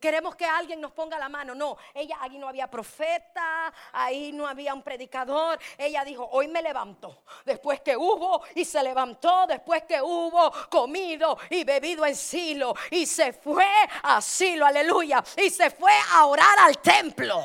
[0.00, 1.54] Queremos que alguien nos ponga la mano.
[1.54, 5.58] No, ella ahí no había profeta, ahí no había un predicador.
[5.76, 7.24] Ella dijo, hoy me levanto.
[7.44, 12.74] Después que hubo y se levantó, después que hubo comido y bebido en Silo.
[12.90, 13.66] Y se fue
[14.02, 15.22] a Silo, aleluya.
[15.36, 17.44] Y se fue a orar al templo.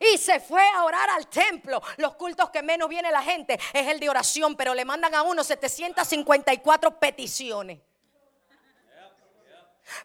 [0.00, 1.82] Y se fue a orar al templo.
[1.98, 5.22] Los cultos que menos viene la gente es el de oración, pero le mandan a
[5.22, 7.78] uno 754 peticiones.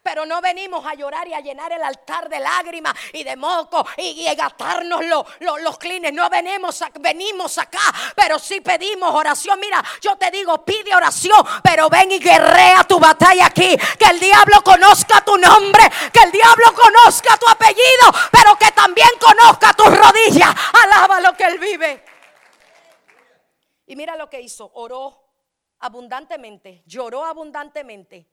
[0.02, 3.86] Pero no venimos a llorar y a llenar el altar de lágrimas y de moco
[3.96, 5.02] y, a gastarnos
[5.40, 6.12] los clines.
[6.12, 7.80] No venimos, venimos acá,
[8.14, 9.58] pero sí pedimos oración.
[9.60, 13.76] Mira, yo te digo, pide oración, pero ven y guerrea tu batalla aquí.
[13.98, 19.08] Que el diablo conozca tu nombre, que el diablo conozca tu apellido, pero que también
[19.20, 20.54] conozca tus rodillas.
[20.84, 22.04] Alaba lo que él vive.
[23.86, 25.24] Y mira lo que hizo, oró
[25.80, 28.28] abundantemente, lloró abundantemente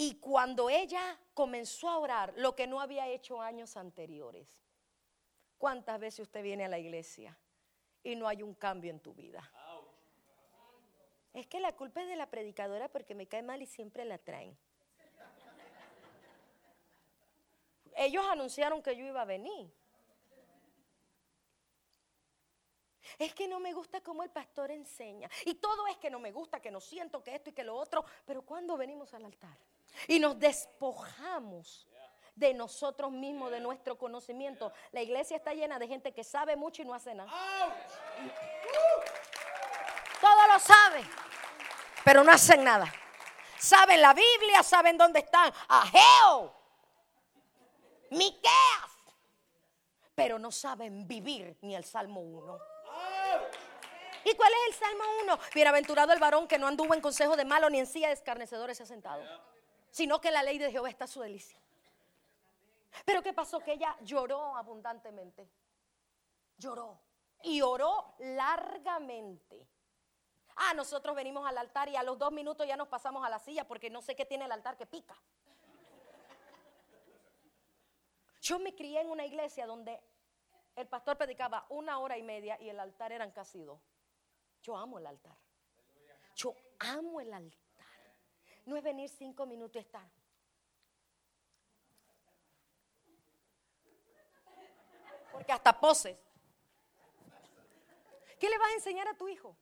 [0.00, 4.62] Y cuando ella comenzó a orar, lo que no había hecho años anteriores,
[5.58, 7.36] ¿cuántas veces usted viene a la iglesia
[8.04, 9.50] y no hay un cambio en tu vida?
[11.34, 14.18] Es que la culpa es de la predicadora porque me cae mal y siempre la
[14.18, 14.56] traen.
[17.96, 19.68] Ellos anunciaron que yo iba a venir.
[23.18, 25.28] Es que no me gusta cómo el pastor enseña.
[25.44, 27.74] Y todo es que no me gusta, que no siento, que esto y que lo
[27.74, 28.04] otro.
[28.24, 29.58] Pero cuando venimos al altar?
[30.06, 31.88] Y nos despojamos
[32.38, 34.72] de nosotros mismos, de nuestro conocimiento.
[34.92, 37.30] La iglesia está llena de gente que sabe mucho y no hace nada.
[40.20, 41.04] Todo lo sabe,
[42.04, 42.92] pero no hacen nada.
[43.58, 45.52] Saben la Biblia, saben dónde están.
[45.68, 46.54] Ageo,
[48.10, 48.90] Miqueas,
[50.14, 52.58] pero no saben vivir ni el Salmo 1.
[54.24, 55.38] ¿Y cuál es el Salmo 1?
[55.54, 58.76] Bienaventurado el varón que no anduvo en consejo de malo ni en silla de escarnecedores
[58.76, 59.22] se ha sentado
[59.90, 61.58] sino que la ley de Jehová está a su delicia.
[63.04, 63.60] Pero ¿qué pasó?
[63.60, 65.48] Que ella lloró abundantemente.
[66.56, 66.98] Lloró.
[67.42, 69.66] Y oró largamente.
[70.56, 73.38] Ah, nosotros venimos al altar y a los dos minutos ya nos pasamos a la
[73.38, 75.16] silla porque no sé qué tiene el altar que pica.
[78.40, 80.00] Yo me crié en una iglesia donde
[80.74, 83.80] el pastor predicaba una hora y media y el altar eran casi dos.
[84.62, 85.36] Yo amo el altar.
[86.34, 87.67] Yo amo el altar
[88.68, 90.06] no es venir cinco minutos y estar.
[95.32, 96.16] Porque hasta poses.
[98.38, 99.56] ¿Qué le vas a enseñar a tu hijo?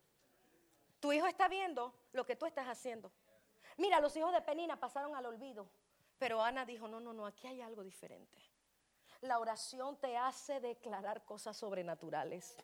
[1.01, 3.13] Tu hijo está viendo lo que tú estás haciendo.
[3.77, 5.69] Mira, los hijos de Penina pasaron al olvido.
[6.19, 8.43] Pero Ana dijo, no, no, no, aquí hay algo diferente.
[9.21, 12.57] La oración te hace declarar cosas sobrenaturales.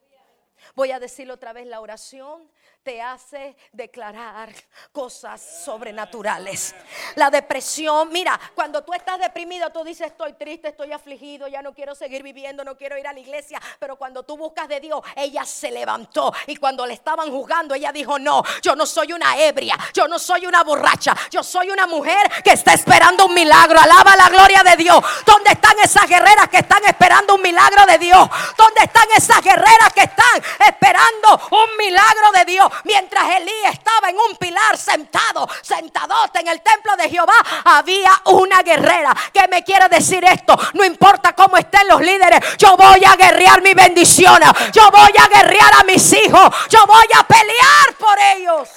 [0.74, 2.48] Voy a decirlo otra vez, la oración
[2.82, 4.52] te hace declarar
[4.90, 6.74] cosas sobrenaturales.
[7.14, 11.74] La depresión, mira, cuando tú estás deprimido, tú dices, estoy triste, estoy afligido, ya no
[11.74, 15.00] quiero seguir viviendo, no quiero ir a la iglesia, pero cuando tú buscas de Dios,
[15.14, 19.38] ella se levantó y cuando le estaban juzgando, ella dijo, no, yo no soy una
[19.38, 23.78] ebria, yo no soy una borracha, yo soy una mujer que está esperando un milagro.
[23.78, 25.02] Alaba la gloria de Dios.
[25.24, 28.28] ¿Dónde están esas guerreras que están esperando un milagro de Dios?
[28.56, 32.72] ¿Dónde están esas guerreras que están esperando un milagro de Dios.
[32.84, 37.34] Mientras Elías estaba en un pilar sentado, sentadote en el templo de Jehová,
[37.64, 40.56] había una guerrera que me quiere decir esto.
[40.74, 44.32] No importa cómo estén los líderes, yo voy a guerrear mi bendición.
[44.72, 46.54] Yo voy a guerrear a mis hijos.
[46.68, 48.68] Yo voy a pelear por ellos.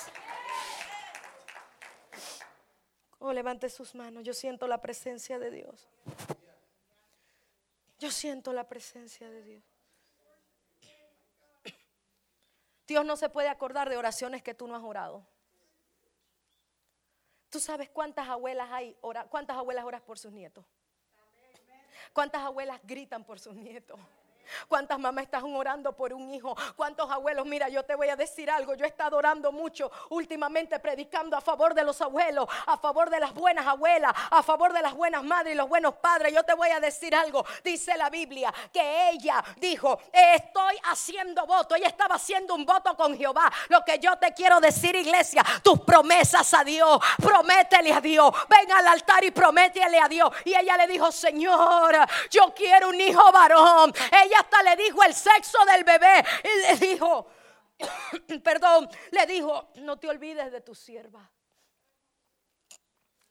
[3.19, 4.23] Oh, levante sus manos.
[4.23, 5.87] Yo siento la presencia de Dios.
[7.99, 9.63] Yo siento la presencia de Dios.
[12.87, 15.25] Dios no se puede acordar de oraciones que tú no has orado.
[17.49, 18.97] ¿Tú sabes cuántas abuelas hay?
[19.29, 20.65] ¿Cuántas abuelas oras por sus nietos?
[22.13, 23.99] ¿Cuántas abuelas gritan por sus nietos?
[24.67, 26.55] ¿Cuántas mamás están orando por un hijo?
[26.75, 27.45] ¿Cuántos abuelos?
[27.45, 28.75] Mira, yo te voy a decir algo.
[28.75, 33.19] Yo he estado orando mucho últimamente, predicando a favor de los abuelos, a favor de
[33.19, 36.33] las buenas abuelas, a favor de las buenas madres y los buenos padres.
[36.33, 37.45] Yo te voy a decir algo.
[37.63, 41.75] Dice la Biblia que ella dijo, estoy haciendo voto.
[41.75, 43.51] Ella estaba haciendo un voto con Jehová.
[43.69, 46.99] Lo que yo te quiero decir, iglesia, tus promesas a Dios.
[47.21, 48.33] Prométele a Dios.
[48.49, 50.31] Ven al altar y prométele a Dios.
[50.43, 51.95] Y ella le dijo, Señor,
[52.29, 53.93] yo quiero un hijo varón.
[54.11, 56.23] Ella hasta le dijo el sexo del bebé.
[56.43, 57.27] Y le dijo,
[58.43, 61.29] perdón, le dijo, no te olvides de tu sierva.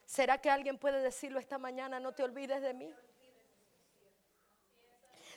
[0.04, 2.92] ¿Será que alguien puede decirlo esta mañana, no te olvides de mí?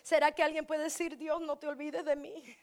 [0.03, 2.57] ¿Será que alguien puede decir, Dios, no te olvides de mí?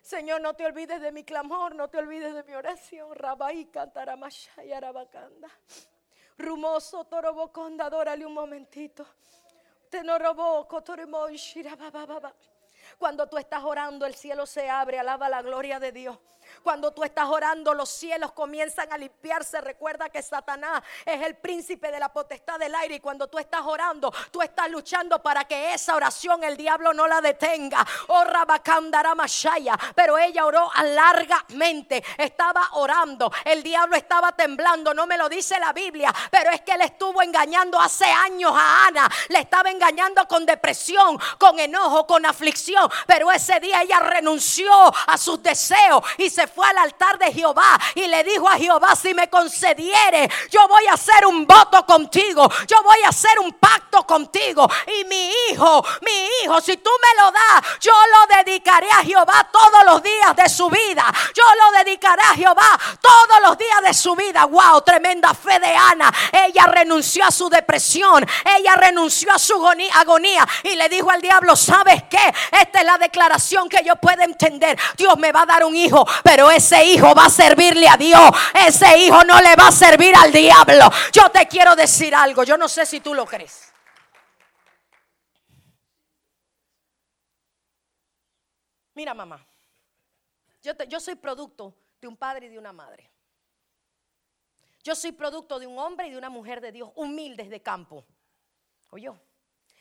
[0.00, 3.14] Señor, no te olvides de mi clamor, no te olvides de mi oración.
[3.14, 5.48] Rabai cantaramashaya arabacanda.
[6.38, 9.06] Rumoso toroboconda, adórale un momentito.
[9.90, 10.68] Te no robó,
[12.96, 16.16] Cuando tú estás orando, el cielo se abre, alaba la gloria de Dios.
[16.62, 19.60] Cuando tú estás orando, los cielos comienzan a limpiarse.
[19.60, 22.96] Recuerda que Satanás es el príncipe de la potestad del aire.
[22.96, 27.06] Y cuando tú estás orando, tú estás luchando para que esa oración el diablo no
[27.06, 27.86] la detenga.
[28.08, 28.24] Oh,
[29.14, 29.78] Mashaya.
[29.94, 32.04] Pero ella oró largamente.
[32.18, 33.32] Estaba orando.
[33.44, 34.92] El diablo estaba temblando.
[34.94, 36.14] No me lo dice la Biblia.
[36.30, 39.10] Pero es que él estuvo engañando hace años a Ana.
[39.28, 42.90] Le estaba engañando con depresión, con enojo, con aflicción.
[43.06, 44.70] Pero ese día ella renunció
[45.06, 48.94] a sus deseos y se fue al altar de Jehová y le dijo a Jehová,
[48.96, 53.52] si me concediere, yo voy a hacer un voto contigo, yo voy a hacer un
[53.52, 54.68] pacto contigo.
[54.86, 59.48] Y mi hijo, mi hijo, si tú me lo das, yo lo dedicaré a Jehová
[59.52, 61.04] todos los días de su vida.
[61.34, 64.44] Yo lo dedicaré a Jehová todos los días de su vida.
[64.46, 66.12] Wow, tremenda fe de Ana.
[66.32, 69.60] Ella renunció a su depresión, ella renunció a su
[69.94, 72.34] agonía y le dijo al diablo, ¿sabes qué?
[72.52, 74.78] Esta es la declaración que yo puedo entender.
[74.96, 78.22] Dios me va a dar un hijo, pero ese hijo va a servirle a Dios.
[78.54, 80.88] Ese hijo no le va a servir al diablo.
[81.12, 83.72] Yo te quiero decir algo, yo no sé si tú lo crees.
[88.94, 89.44] Mira, mamá,
[90.62, 93.10] yo, soy producto de un padre y de una madre.
[94.84, 98.06] Yo soy producto de un hombre y de una mujer de Dios, humildes de campo.
[98.90, 99.10] Oye,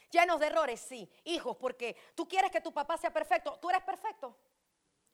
[0.10, 3.60] llenos de errores, sí, hijos, porque tú quieres que tu papá sea perfecto.
[3.62, 4.36] Tú eres perfecto.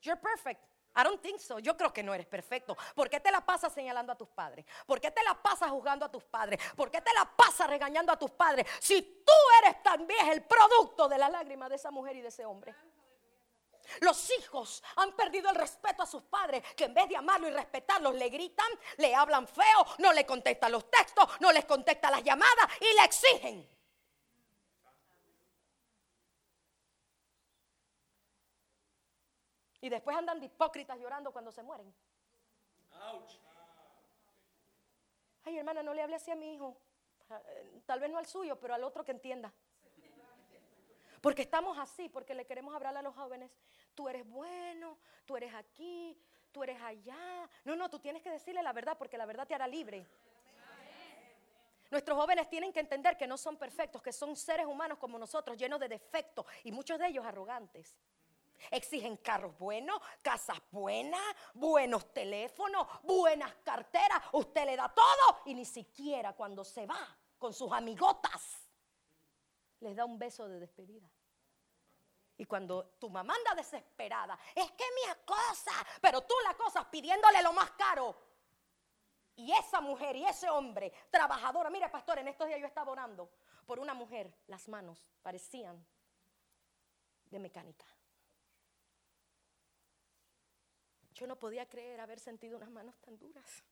[0.02, 0.74] You're perfect.
[0.95, 1.60] I don't think so.
[1.60, 2.77] Yo creo que no eres perfecto.
[2.95, 4.65] ¿Por qué te la pasas señalando a tus padres?
[4.86, 6.60] ¿Por qué te la pasas juzgando a tus padres?
[6.75, 8.65] ¿Por qué te la pasas regañando a tus padres?
[8.79, 12.45] Si tú eres también el producto de la lágrima de esa mujer y de ese
[12.45, 12.73] hombre.
[14.01, 17.51] Los hijos han perdido el respeto a sus padres, que en vez de amarlo y
[17.51, 22.23] respetarlos, le gritan, le hablan feo, no le contestan los textos, no les contestan las
[22.23, 23.74] llamadas y le exigen.
[29.86, 31.93] Y después andan de hipócritas llorando cuando se mueren.
[35.43, 36.76] Ay, hermana, no le hable así a mi hijo.
[37.30, 39.54] Eh, tal vez no al suyo, pero al otro que entienda.
[41.21, 43.52] Porque estamos así, porque le queremos hablar a los jóvenes.
[43.93, 46.19] Tú eres bueno, tú eres aquí,
[46.52, 47.48] tú eres allá.
[47.63, 50.08] No, no, tú tienes que decirle la verdad porque la verdad te hará libre.
[51.91, 55.56] Nuestros jóvenes tienen que entender que no son perfectos, que son seres humanos como nosotros,
[55.56, 57.95] llenos de defectos y muchos de ellos arrogantes.
[58.71, 61.21] Exigen carros buenos, casas buenas,
[61.53, 64.21] buenos teléfonos, buenas carteras.
[64.31, 68.65] Usted le da todo y ni siquiera cuando se va con sus amigotas
[69.81, 71.10] les da un beso de despedida.
[72.37, 77.41] Y cuando tu mamá anda desesperada, es que mi acosa, pero tú la cosas pidiéndole
[77.41, 78.15] lo más caro.
[79.37, 83.29] Y esa mujer y ese hombre, trabajadora, mire pastor, en estos días yo estaba orando
[83.65, 85.85] por una mujer, las manos parecían
[87.29, 87.85] de mecánica.
[91.15, 93.63] Yo no podía creer haber sentido unas manos tan duras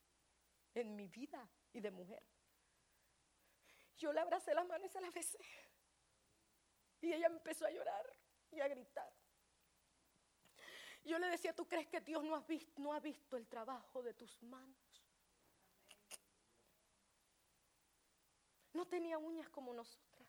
[0.73, 2.23] en mi vida y de mujer.
[3.97, 5.39] Yo le abracé las manos y se las besé.
[7.01, 8.05] Y ella empezó a llorar
[8.49, 9.13] y a gritar.
[11.03, 12.45] Yo le decía, ¿tú crees que Dios no,
[12.77, 15.03] no ha visto el trabajo de tus manos?
[18.71, 20.27] No tenía uñas como nosotras.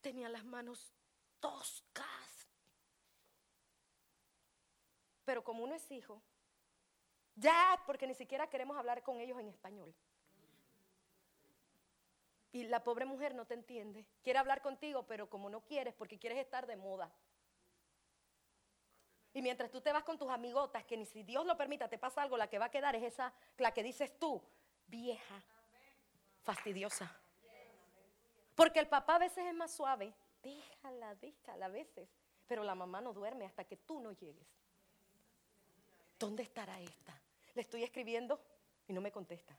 [0.00, 0.92] Tenía las manos
[1.40, 2.06] toscas.
[5.28, 6.22] Pero como uno es hijo,
[7.34, 9.94] ya, porque ni siquiera queremos hablar con ellos en español.
[12.50, 14.06] Y la pobre mujer no te entiende.
[14.22, 17.12] Quiere hablar contigo, pero como no quieres, porque quieres estar de moda.
[19.34, 21.98] Y mientras tú te vas con tus amigotas, que ni si Dios lo permita te
[21.98, 24.42] pasa algo, la que va a quedar es esa, la que dices tú,
[24.86, 25.44] vieja,
[26.40, 27.14] fastidiosa.
[28.54, 30.14] Porque el papá a veces es más suave.
[30.42, 32.08] Déjala, déjala a veces.
[32.46, 34.57] Pero la mamá no duerme hasta que tú no llegues.
[36.18, 37.20] ¿Dónde estará esta?
[37.54, 38.40] Le estoy escribiendo
[38.86, 39.56] y no me contesta.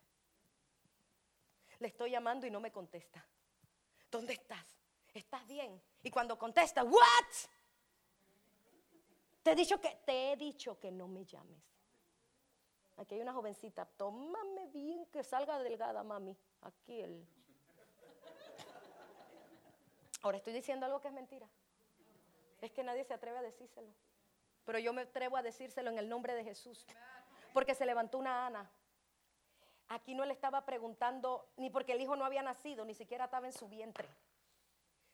[1.79, 3.25] Le estoy llamando y no me contesta.
[4.11, 4.65] ¿Dónde estás?
[5.13, 5.81] ¿Estás bien?
[6.03, 7.01] Y cuando contesta, ¿what?
[9.43, 11.63] Te he dicho que te he dicho que no me llames.
[12.97, 16.35] Aquí hay una jovencita, tómame bien que salga delgada, mami.
[16.61, 17.25] Aquí el
[20.21, 21.47] Ahora estoy diciendo algo que es mentira.
[22.61, 23.89] Es que nadie se atreve a decírselo.
[24.69, 26.85] Pero yo me atrevo a decírselo en el nombre de Jesús.
[27.53, 28.69] Porque se levantó una Ana.
[29.87, 33.47] Aquí no le estaba preguntando ni porque el hijo no había nacido, ni siquiera estaba
[33.47, 34.07] en su vientre.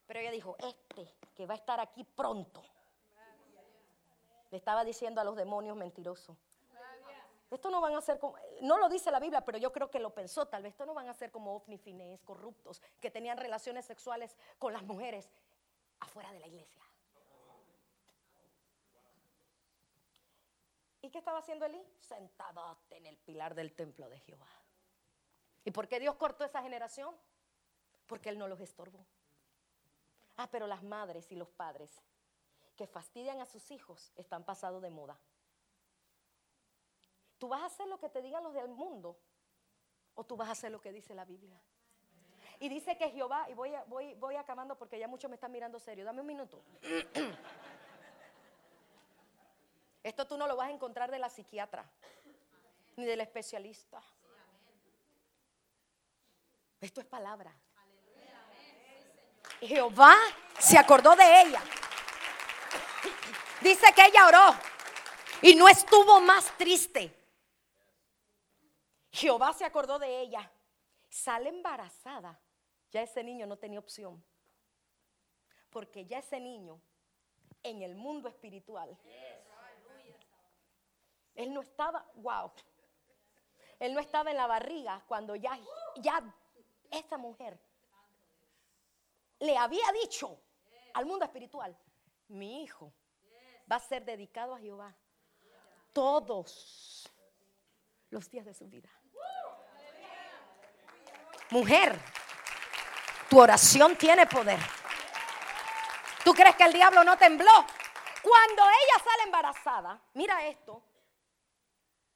[0.08, 2.62] Pero ella dijo, este que va a estar aquí pronto.
[4.52, 6.36] Le estaba diciendo a los demonios mentirosos.
[7.50, 10.00] Esto no van a ser como, no lo dice la Biblia, pero yo creo que
[10.02, 13.38] lo pensó, tal vez esto no van a ser como Ofni Finés, corruptos, que tenían
[13.38, 15.30] relaciones sexuales con las mujeres
[16.02, 16.86] afuera de la iglesia.
[21.16, 21.82] Qué estaba haciendo Elí?
[22.02, 24.50] Sentado en el pilar del templo de Jehová.
[25.64, 27.16] ¿Y por qué Dios cortó esa generación?
[28.06, 29.06] Porque Él no los estorbó.
[30.36, 31.90] Ah, pero las madres y los padres
[32.76, 35.18] que fastidian a sus hijos están pasados de moda.
[37.38, 39.18] ¿Tú vas a hacer lo que te digan los del mundo?
[40.16, 41.62] ¿O tú vas a hacer lo que dice la Biblia?
[42.60, 45.80] Y dice que Jehová, y voy, voy, voy acabando porque ya muchos me están mirando
[45.80, 46.62] serio, dame un minuto.
[50.06, 51.84] Esto tú no lo vas a encontrar de la psiquiatra,
[52.96, 54.00] ni del especialista.
[56.80, 57.52] Esto es palabra.
[59.62, 60.14] Jehová
[60.60, 61.60] se acordó de ella.
[63.62, 64.56] Dice que ella oró
[65.42, 67.12] y no estuvo más triste.
[69.12, 70.52] Jehová se acordó de ella.
[71.10, 72.40] Sale embarazada.
[72.92, 74.24] Ya ese niño no tenía opción.
[75.72, 76.80] Porque ya ese niño
[77.64, 78.96] en el mundo espiritual.
[81.36, 82.52] Él no estaba, wow.
[83.80, 85.58] Él no estaba en la barriga cuando ya,
[85.98, 86.24] ya
[86.90, 87.60] esta mujer
[89.40, 90.40] le había dicho
[90.94, 91.78] al mundo espiritual,
[92.30, 92.94] mi hijo
[93.70, 94.96] va a ser dedicado a Jehová
[95.92, 97.12] todos
[98.10, 98.90] los días de su vida.
[101.52, 102.00] Mujer,
[103.30, 104.60] tu oración tiene poder.
[106.24, 107.52] ¿Tú crees que el diablo no tembló?
[108.22, 110.82] Cuando ella sale embarazada, mira esto,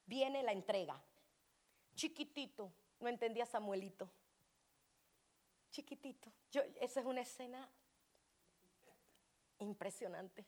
[0.10, 1.01] viene la entrega.
[1.93, 4.10] Chiquitito, no entendía Samuelito.
[5.70, 6.32] Chiquitito.
[6.51, 7.70] Yo, esa es una escena
[9.60, 10.45] impresionante.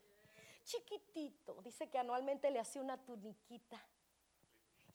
[0.64, 3.80] Chiquitito, dice que anualmente le hacía una tuniquita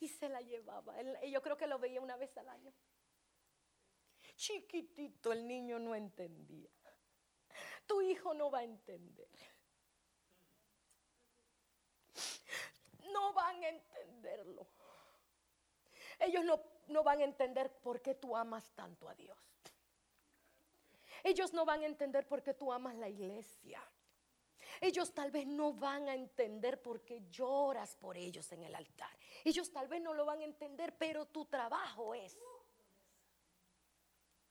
[0.01, 1.01] y se la llevaba.
[1.23, 2.73] yo creo que lo veía una vez al año.
[4.35, 6.71] Chiquitito el niño no entendía.
[7.87, 9.29] Tu hijo no va a entender.
[13.17, 14.67] No van a entenderlo.
[16.19, 19.39] Ellos no, no van a entender por qué tú amas tanto a Dios.
[21.25, 23.83] Ellos no van a entender por qué tú amas la iglesia.
[24.81, 29.17] Ellos tal vez no van a entender por qué lloras por ellos en el altar.
[29.45, 32.37] Ellos tal vez no lo van a entender, pero tu trabajo es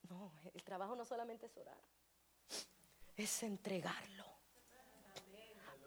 [0.08, 1.78] no, el trabajo no solamente es orar,
[3.16, 4.24] es entregarlo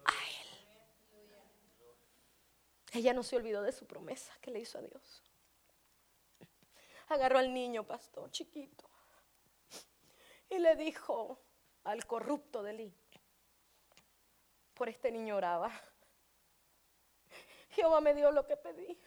[0.05, 0.47] a Él.
[2.93, 5.23] Ella no se olvidó de su promesa que le hizo a Dios.
[7.07, 8.89] Agarró al niño, pastor, chiquito,
[10.49, 11.39] y le dijo
[11.83, 12.93] al corrupto de Lee,
[14.73, 15.71] por este niño oraba.
[17.71, 18.99] Jehová me dio lo que pedí.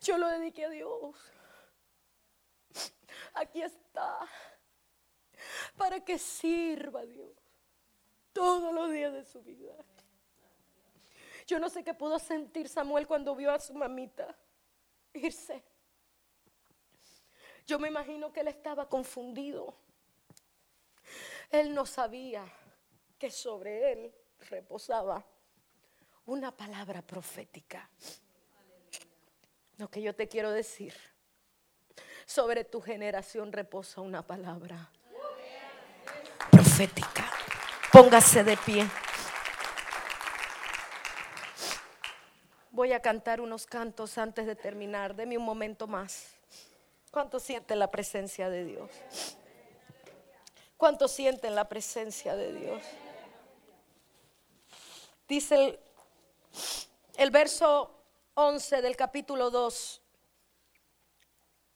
[0.00, 1.16] Yo lo dediqué a Dios
[3.34, 4.18] aquí está,
[5.76, 7.32] para que sirva a Dios
[8.32, 9.74] todos los días de su vida.
[11.46, 14.34] Yo no sé qué pudo sentir Samuel cuando vio a su mamita
[15.12, 15.62] irse.
[17.66, 19.74] Yo me imagino que él estaba confundido.
[21.50, 22.44] Él no sabía
[23.18, 24.14] que sobre él
[24.50, 25.24] reposaba
[26.26, 27.88] una palabra profética.
[29.76, 30.94] Lo que yo te quiero decir,
[32.26, 34.90] sobre tu generación reposa una palabra
[36.50, 37.30] profética.
[37.92, 39.03] Póngase de pie.
[42.74, 45.14] Voy a cantar unos cantos antes de terminar.
[45.14, 46.32] Deme un momento más.
[47.12, 48.90] ¿Cuánto sienten la presencia de Dios?
[50.76, 52.82] ¿Cuánto sienten la presencia de Dios?
[55.28, 55.80] Dice el,
[57.16, 57.94] el verso
[58.34, 60.02] 11 del capítulo 2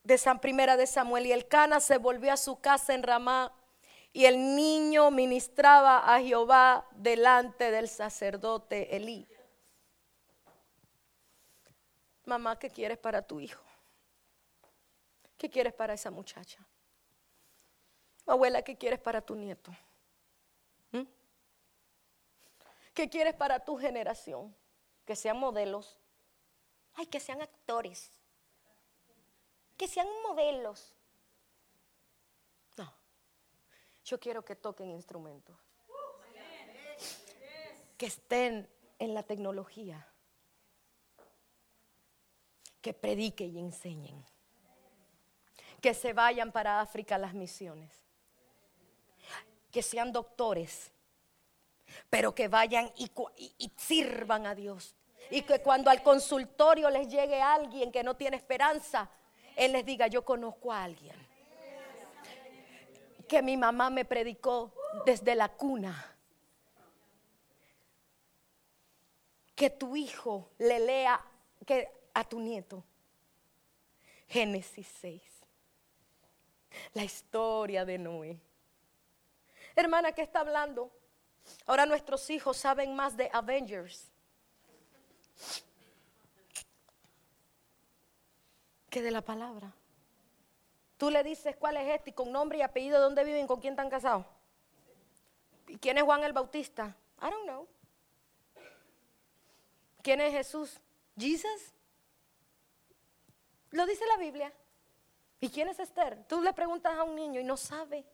[0.03, 1.27] de San Primera de Samuel.
[1.27, 3.53] Y el Cana se volvió a su casa en Ramá
[4.13, 9.29] y el niño ministraba a Jehová delante del sacerdote Elí.
[12.29, 13.65] Mamá, ¿qué quieres para tu hijo?
[15.39, 16.59] ¿Qué quieres para esa muchacha?
[18.27, 19.73] Abuela, ¿qué quieres para tu nieto?
[20.93, 21.05] ¿Mm?
[22.93, 24.55] ¿Qué quieres para tu generación?
[25.07, 25.97] Que sean modelos.
[26.97, 28.11] Ay, que sean actores.
[29.79, 30.93] Que sean modelos.
[32.77, 32.93] No.
[34.05, 35.57] Yo quiero que toquen instrumentos.
[37.97, 38.69] Que estén
[38.99, 40.07] en la tecnología
[42.81, 44.25] que prediquen y enseñen.
[45.81, 47.93] Que se vayan para África a las misiones.
[49.71, 50.91] Que sean doctores,
[52.09, 53.11] pero que vayan y,
[53.59, 54.97] y, sirvan a Dios.
[55.31, 59.11] Y que cuando al consultorio les llegue alguien que no tiene esperanza,
[59.55, 61.17] Él les diga, yo conozco a alguien.
[63.29, 64.73] Que mi mamá me predicó
[65.05, 66.17] desde la cuna.
[69.55, 71.21] Que tu hijo le lea,
[71.67, 72.85] que a tu nieto.
[74.29, 75.23] Génesis 6.
[76.95, 78.39] La historia de Noé.
[79.75, 80.91] Hermana, ¿qué está hablando?
[81.67, 84.09] Ahora nuestros hijos saben más de Avengers
[88.91, 89.73] que de la palabra.
[90.97, 93.75] Tú le dices cuál es este y con nombre y apellido, dónde viven, con quién
[93.75, 94.27] están casados.
[95.69, 96.97] ¿Y quién es Juan el Bautista?
[97.21, 97.69] I don't know.
[100.03, 100.81] ¿Quién es Jesús?
[101.17, 101.73] Jesus.
[103.71, 104.53] Lo dice la Biblia.
[105.41, 106.25] ¿Y quién es Esther?
[106.27, 108.05] Tú le preguntas a un niño y no sabe.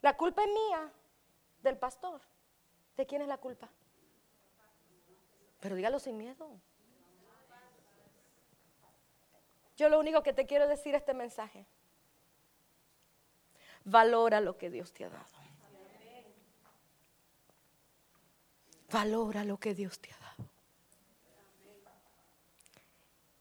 [0.00, 0.92] La culpa es mía,
[1.62, 2.20] del pastor.
[2.96, 3.68] ¿De quién es la culpa?
[5.60, 6.60] Pero dígalo sin miedo.
[9.76, 11.66] Yo lo único que te quiero decir este mensaje.
[13.84, 15.24] Valora lo que Dios te ha dado.
[18.90, 20.21] Valora lo que Dios te ha dado.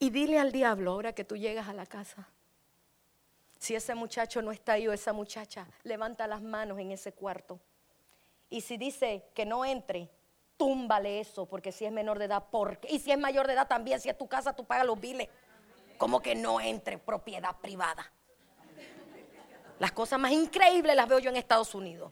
[0.01, 2.27] Y dile al diablo, ahora que tú llegas a la casa,
[3.59, 7.59] si ese muchacho no está ahí o esa muchacha, levanta las manos en ese cuarto.
[8.49, 10.09] Y si dice que no entre,
[10.57, 13.67] túmbale eso, porque si es menor de edad, porque y si es mayor de edad
[13.67, 15.29] también, si es tu casa, tú pagas los biles.
[15.99, 18.11] Como que no entre propiedad privada.
[19.77, 22.11] Las cosas más increíbles las veo yo en Estados Unidos.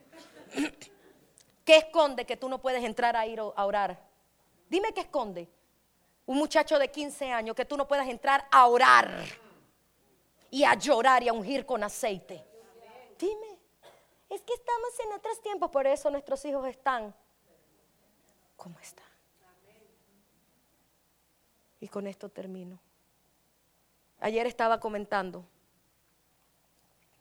[1.64, 4.00] ¿Qué esconde que tú no puedes entrar a ir a orar?
[4.68, 5.48] Dime qué esconde
[6.30, 9.24] un muchacho de 15 años, que tú no puedas entrar a orar
[10.48, 12.46] y a llorar y a ungir con aceite.
[13.18, 13.58] Dime,
[14.28, 17.12] es que estamos en otros tiempos, por eso nuestros hijos están
[18.56, 19.04] como están.
[21.80, 22.78] Y con esto termino.
[24.20, 25.44] Ayer estaba comentando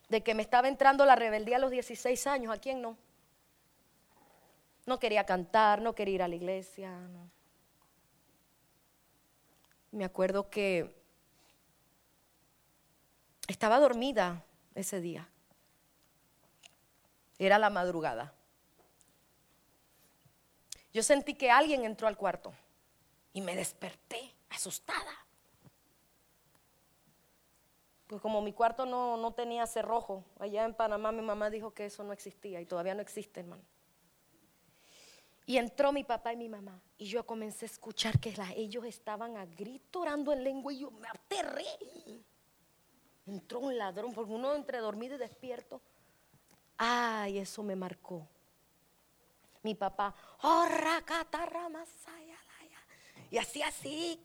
[0.08, 2.54] de que me estaba entrando la rebeldía a los 16 años.
[2.54, 2.96] ¿A quién no?
[4.86, 6.92] No quería cantar, no quería ir a la iglesia.
[6.92, 7.39] No.
[9.92, 10.96] Me acuerdo que
[13.48, 14.44] estaba dormida
[14.76, 15.28] ese día.
[17.40, 18.34] Era la madrugada.
[20.94, 22.54] Yo sentí que alguien entró al cuarto
[23.34, 25.26] y me desperté asustada.
[28.08, 31.86] Pues como mi cuarto no, no tenía cerrojo, allá en Panamá mi mamá dijo que
[31.86, 33.62] eso no existía y todavía no existe, hermano.
[35.50, 36.80] Y entró mi papá y mi mamá.
[37.00, 40.92] Y yo comencé a escuchar que ellos estaban a grito orando en lengua y yo
[40.92, 41.66] me aterré.
[43.26, 45.82] Entró un ladrón, porque uno entre dormido y despierto.
[46.78, 48.28] Ay, eso me marcó.
[49.64, 50.68] Mi papá, oh,
[53.32, 54.24] y así así,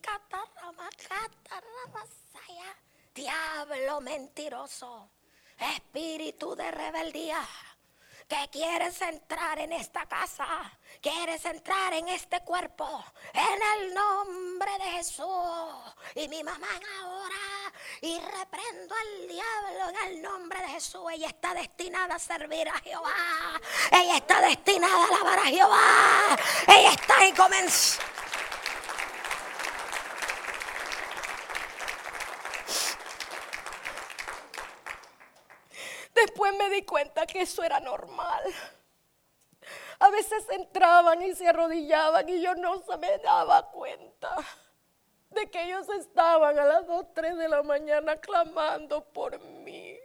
[3.15, 5.09] diablo mentiroso,
[5.59, 7.41] espíritu de rebeldía
[8.29, 10.47] que quieres entrar en esta casa,
[11.01, 15.27] quieres entrar en este cuerpo, en el nombre de Jesús.
[16.15, 16.69] Y mi mamá
[17.01, 21.03] ahora, y reprendo al diablo en el nombre de Jesús.
[21.13, 23.61] Ella está destinada a servir a Jehová.
[23.91, 26.39] Ella está destinada a alabar a Jehová.
[26.69, 28.14] Ella está en comenzó.
[36.45, 38.43] Después me di cuenta que eso era normal.
[39.99, 44.37] A veces entraban y se arrodillaban y yo no se me daba cuenta
[45.31, 49.99] de que ellos estaban a las 2, 3 de la mañana clamando por mí.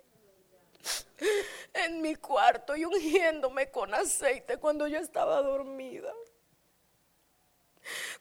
[1.74, 6.14] En mi cuarto y ungiéndome con aceite cuando yo estaba dormida.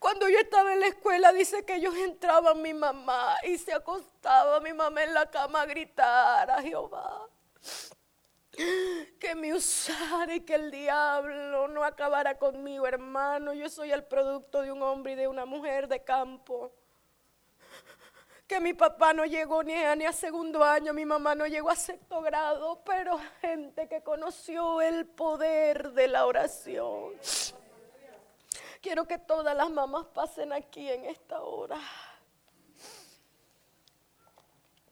[0.01, 4.59] Cuando yo estaba en la escuela, dice que ellos entraban mi mamá y se acostaba
[4.59, 7.29] mi mamá en la cama a gritar a Jehová
[9.21, 13.53] que me usara y que el diablo no acabara conmigo, hermano.
[13.53, 16.73] Yo soy el producto de un hombre y de una mujer de campo.
[18.47, 21.71] Que mi papá no llegó ni a, ni a segundo año, mi mamá no llegó
[21.71, 27.13] a sexto grado, pero gente que conoció el poder de la oración.
[28.81, 31.79] Quiero que todas las mamás pasen aquí en esta hora.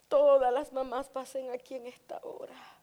[0.08, 2.75] Todas las mamás pasen aquí en esta hora.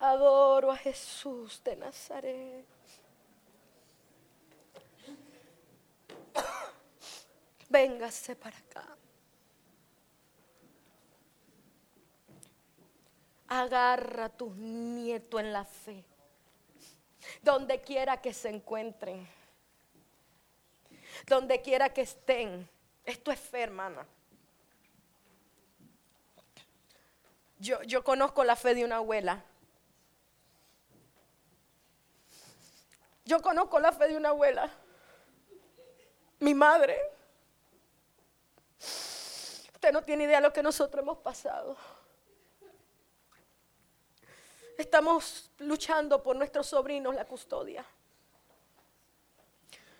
[0.00, 2.64] Adoro a Jesús de Nazaret.
[7.68, 8.96] Véngase para acá.
[13.48, 16.04] Agarra a tus nietos en la fe.
[17.42, 19.28] Donde quiera que se encuentren.
[21.26, 22.68] Donde quiera que estén.
[23.04, 24.06] Esto es fe, hermana.
[27.58, 29.44] Yo, yo conozco la fe de una abuela.
[33.28, 34.70] Yo conozco la fe de una abuela,
[36.38, 36.98] mi madre.
[39.74, 41.76] Usted no tiene idea de lo que nosotros hemos pasado.
[44.78, 47.84] Estamos luchando por nuestros sobrinos la custodia.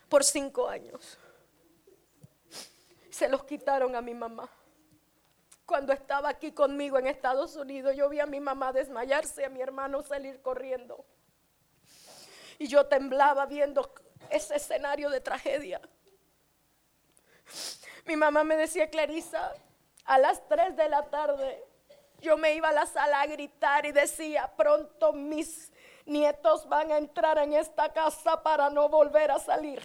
[0.09, 1.19] Por cinco años.
[3.11, 4.49] Se los quitaron a mi mamá.
[5.67, 9.61] Cuando estaba aquí conmigo en Estados Unidos, yo vi a mi mamá desmayarse, a mi
[9.61, 11.05] hermano salir corriendo.
[12.59, 13.95] Y yo temblaba viendo
[14.29, 15.81] ese escenario de tragedia.
[18.05, 19.53] Mi mamá me decía, Clarisa,
[20.05, 21.65] a las 3 de la tarde
[22.21, 25.71] yo me iba a la sala a gritar y decía, pronto mis
[26.05, 29.81] nietos van a entrar en esta casa para no volver a salir.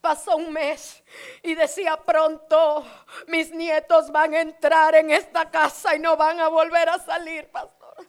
[0.00, 1.02] Pasó un mes
[1.42, 2.84] y decía, pronto
[3.26, 7.50] mis nietos van a entrar en esta casa y no van a volver a salir,
[7.50, 8.06] pastor.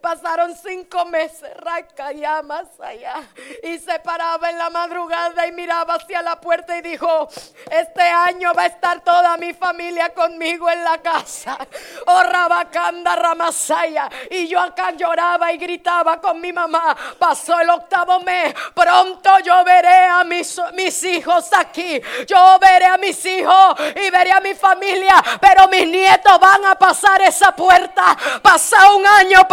[0.00, 1.50] Pasaron cinco meses,
[2.44, 3.22] más allá.
[3.62, 7.28] Y se paraba en la madrugada y miraba hacia la puerta y dijo,
[7.70, 11.58] este año va a estar toda mi familia conmigo en la casa.
[12.06, 14.08] Oh, Rabacanda Ramasaya.
[14.30, 16.96] Y yo acá lloraba y gritaba con mi mamá.
[17.18, 18.54] Pasó el octavo mes.
[18.74, 22.00] Pronto yo veré a mis, mis hijos aquí.
[22.26, 25.22] Yo veré a mis hijos y veré a mi familia.
[25.40, 28.16] Pero mis nietos van a pasar esa puerta.
[28.42, 29.46] Pasa un año,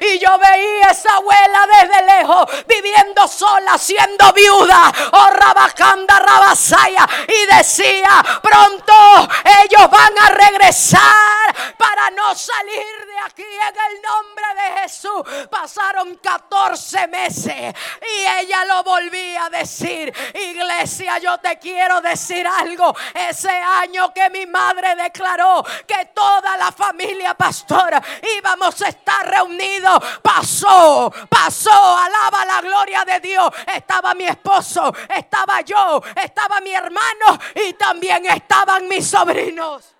[0.00, 7.56] y yo veía esa abuela desde lejos viviendo sola, siendo viuda, oh rabacanda rabasaya y
[7.56, 9.28] decía, pronto
[9.64, 15.22] ellos van a regresar para no salir aquí en el nombre de Jesús.
[15.50, 22.94] Pasaron 14 meses y ella lo volvía a decir, iglesia, yo te quiero decir algo,
[23.14, 28.02] ese año que mi madre declaró que toda la familia pastora
[28.38, 30.00] íbamos a estar reunido.
[30.22, 33.50] Pasó, pasó, alaba la gloria de Dios.
[33.74, 39.95] Estaba mi esposo, estaba yo, estaba mi hermano y también estaban mis sobrinos.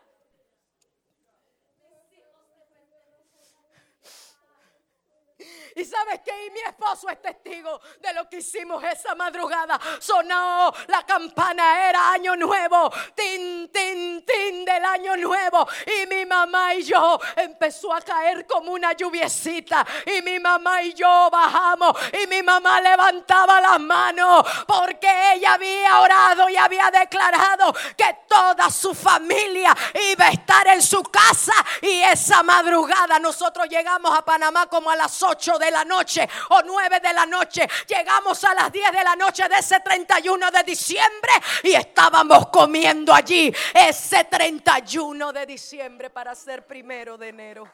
[5.77, 9.79] Y sabes que mi esposo es testigo de lo que hicimos esa madrugada.
[10.01, 12.91] Sonó la campana, era año nuevo.
[13.15, 15.69] Tin, tin, tin del año nuevo.
[15.85, 19.87] Y mi mamá y yo empezó a caer como una lluviecita.
[20.07, 21.95] Y mi mamá y yo bajamos.
[22.23, 24.47] Y mi mamá levantaba las manos.
[24.67, 29.77] Porque ella había orado y había declarado que toda su familia
[30.11, 31.53] iba a estar en su casa.
[31.83, 36.29] Y esa madrugada nosotros llegamos a Panamá como a las 8 de de la noche
[36.51, 37.69] o 9 de la noche.
[37.87, 43.13] Llegamos a las 10 de la noche de ese 31 de diciembre y estábamos comiendo
[43.13, 47.69] allí ese 31 de diciembre para ser primero de enero.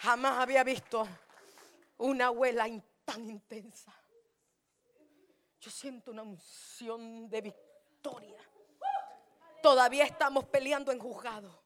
[0.00, 1.08] Jamás había visto
[1.98, 2.66] una abuela
[3.04, 3.92] tan intensa.
[5.60, 8.38] Yo siento una unción de victoria.
[9.66, 11.65] Todavía estamos peleando en juzgado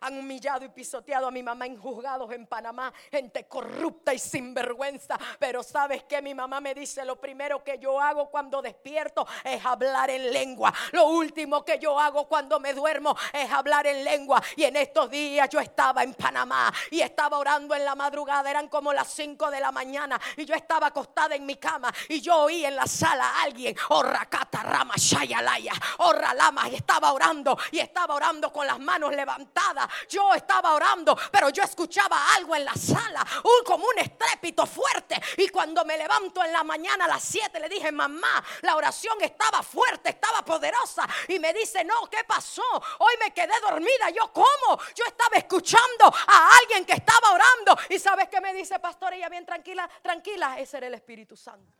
[0.00, 5.18] han humillado y pisoteado a mi mamá en juzgados en Panamá, gente corrupta y sinvergüenza.
[5.38, 9.64] Pero sabes que mi mamá me dice, lo primero que yo hago cuando despierto es
[9.64, 10.72] hablar en lengua.
[10.92, 14.42] Lo último que yo hago cuando me duermo es hablar en lengua.
[14.56, 18.68] Y en estos días yo estaba en Panamá y estaba orando en la madrugada, eran
[18.68, 22.36] como las 5 de la mañana y yo estaba acostada en mi cama y yo
[22.42, 28.14] oí en la sala a alguien, Orrakata Rama Shayalaya, Orralama, y estaba orando y estaba
[28.14, 33.24] orando con las manos levantadas yo estaba orando, pero yo escuchaba algo en la sala,
[33.44, 35.20] un, como un estrépito fuerte.
[35.36, 39.20] Y cuando me levanto en la mañana a las 7 le dije, mamá, la oración
[39.20, 41.08] estaba fuerte, estaba poderosa.
[41.28, 42.62] Y me dice, no, ¿qué pasó?
[42.98, 44.10] Hoy me quedé dormida.
[44.10, 44.80] Yo, ¿cómo?
[44.94, 47.76] Yo estaba escuchando a alguien que estaba orando.
[47.88, 51.72] Y sabes qué me dice, pastor, ella bien tranquila, tranquila, ese era el Espíritu Santo.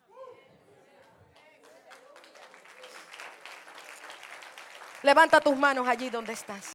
[5.02, 6.72] Levanta tus manos allí donde estás.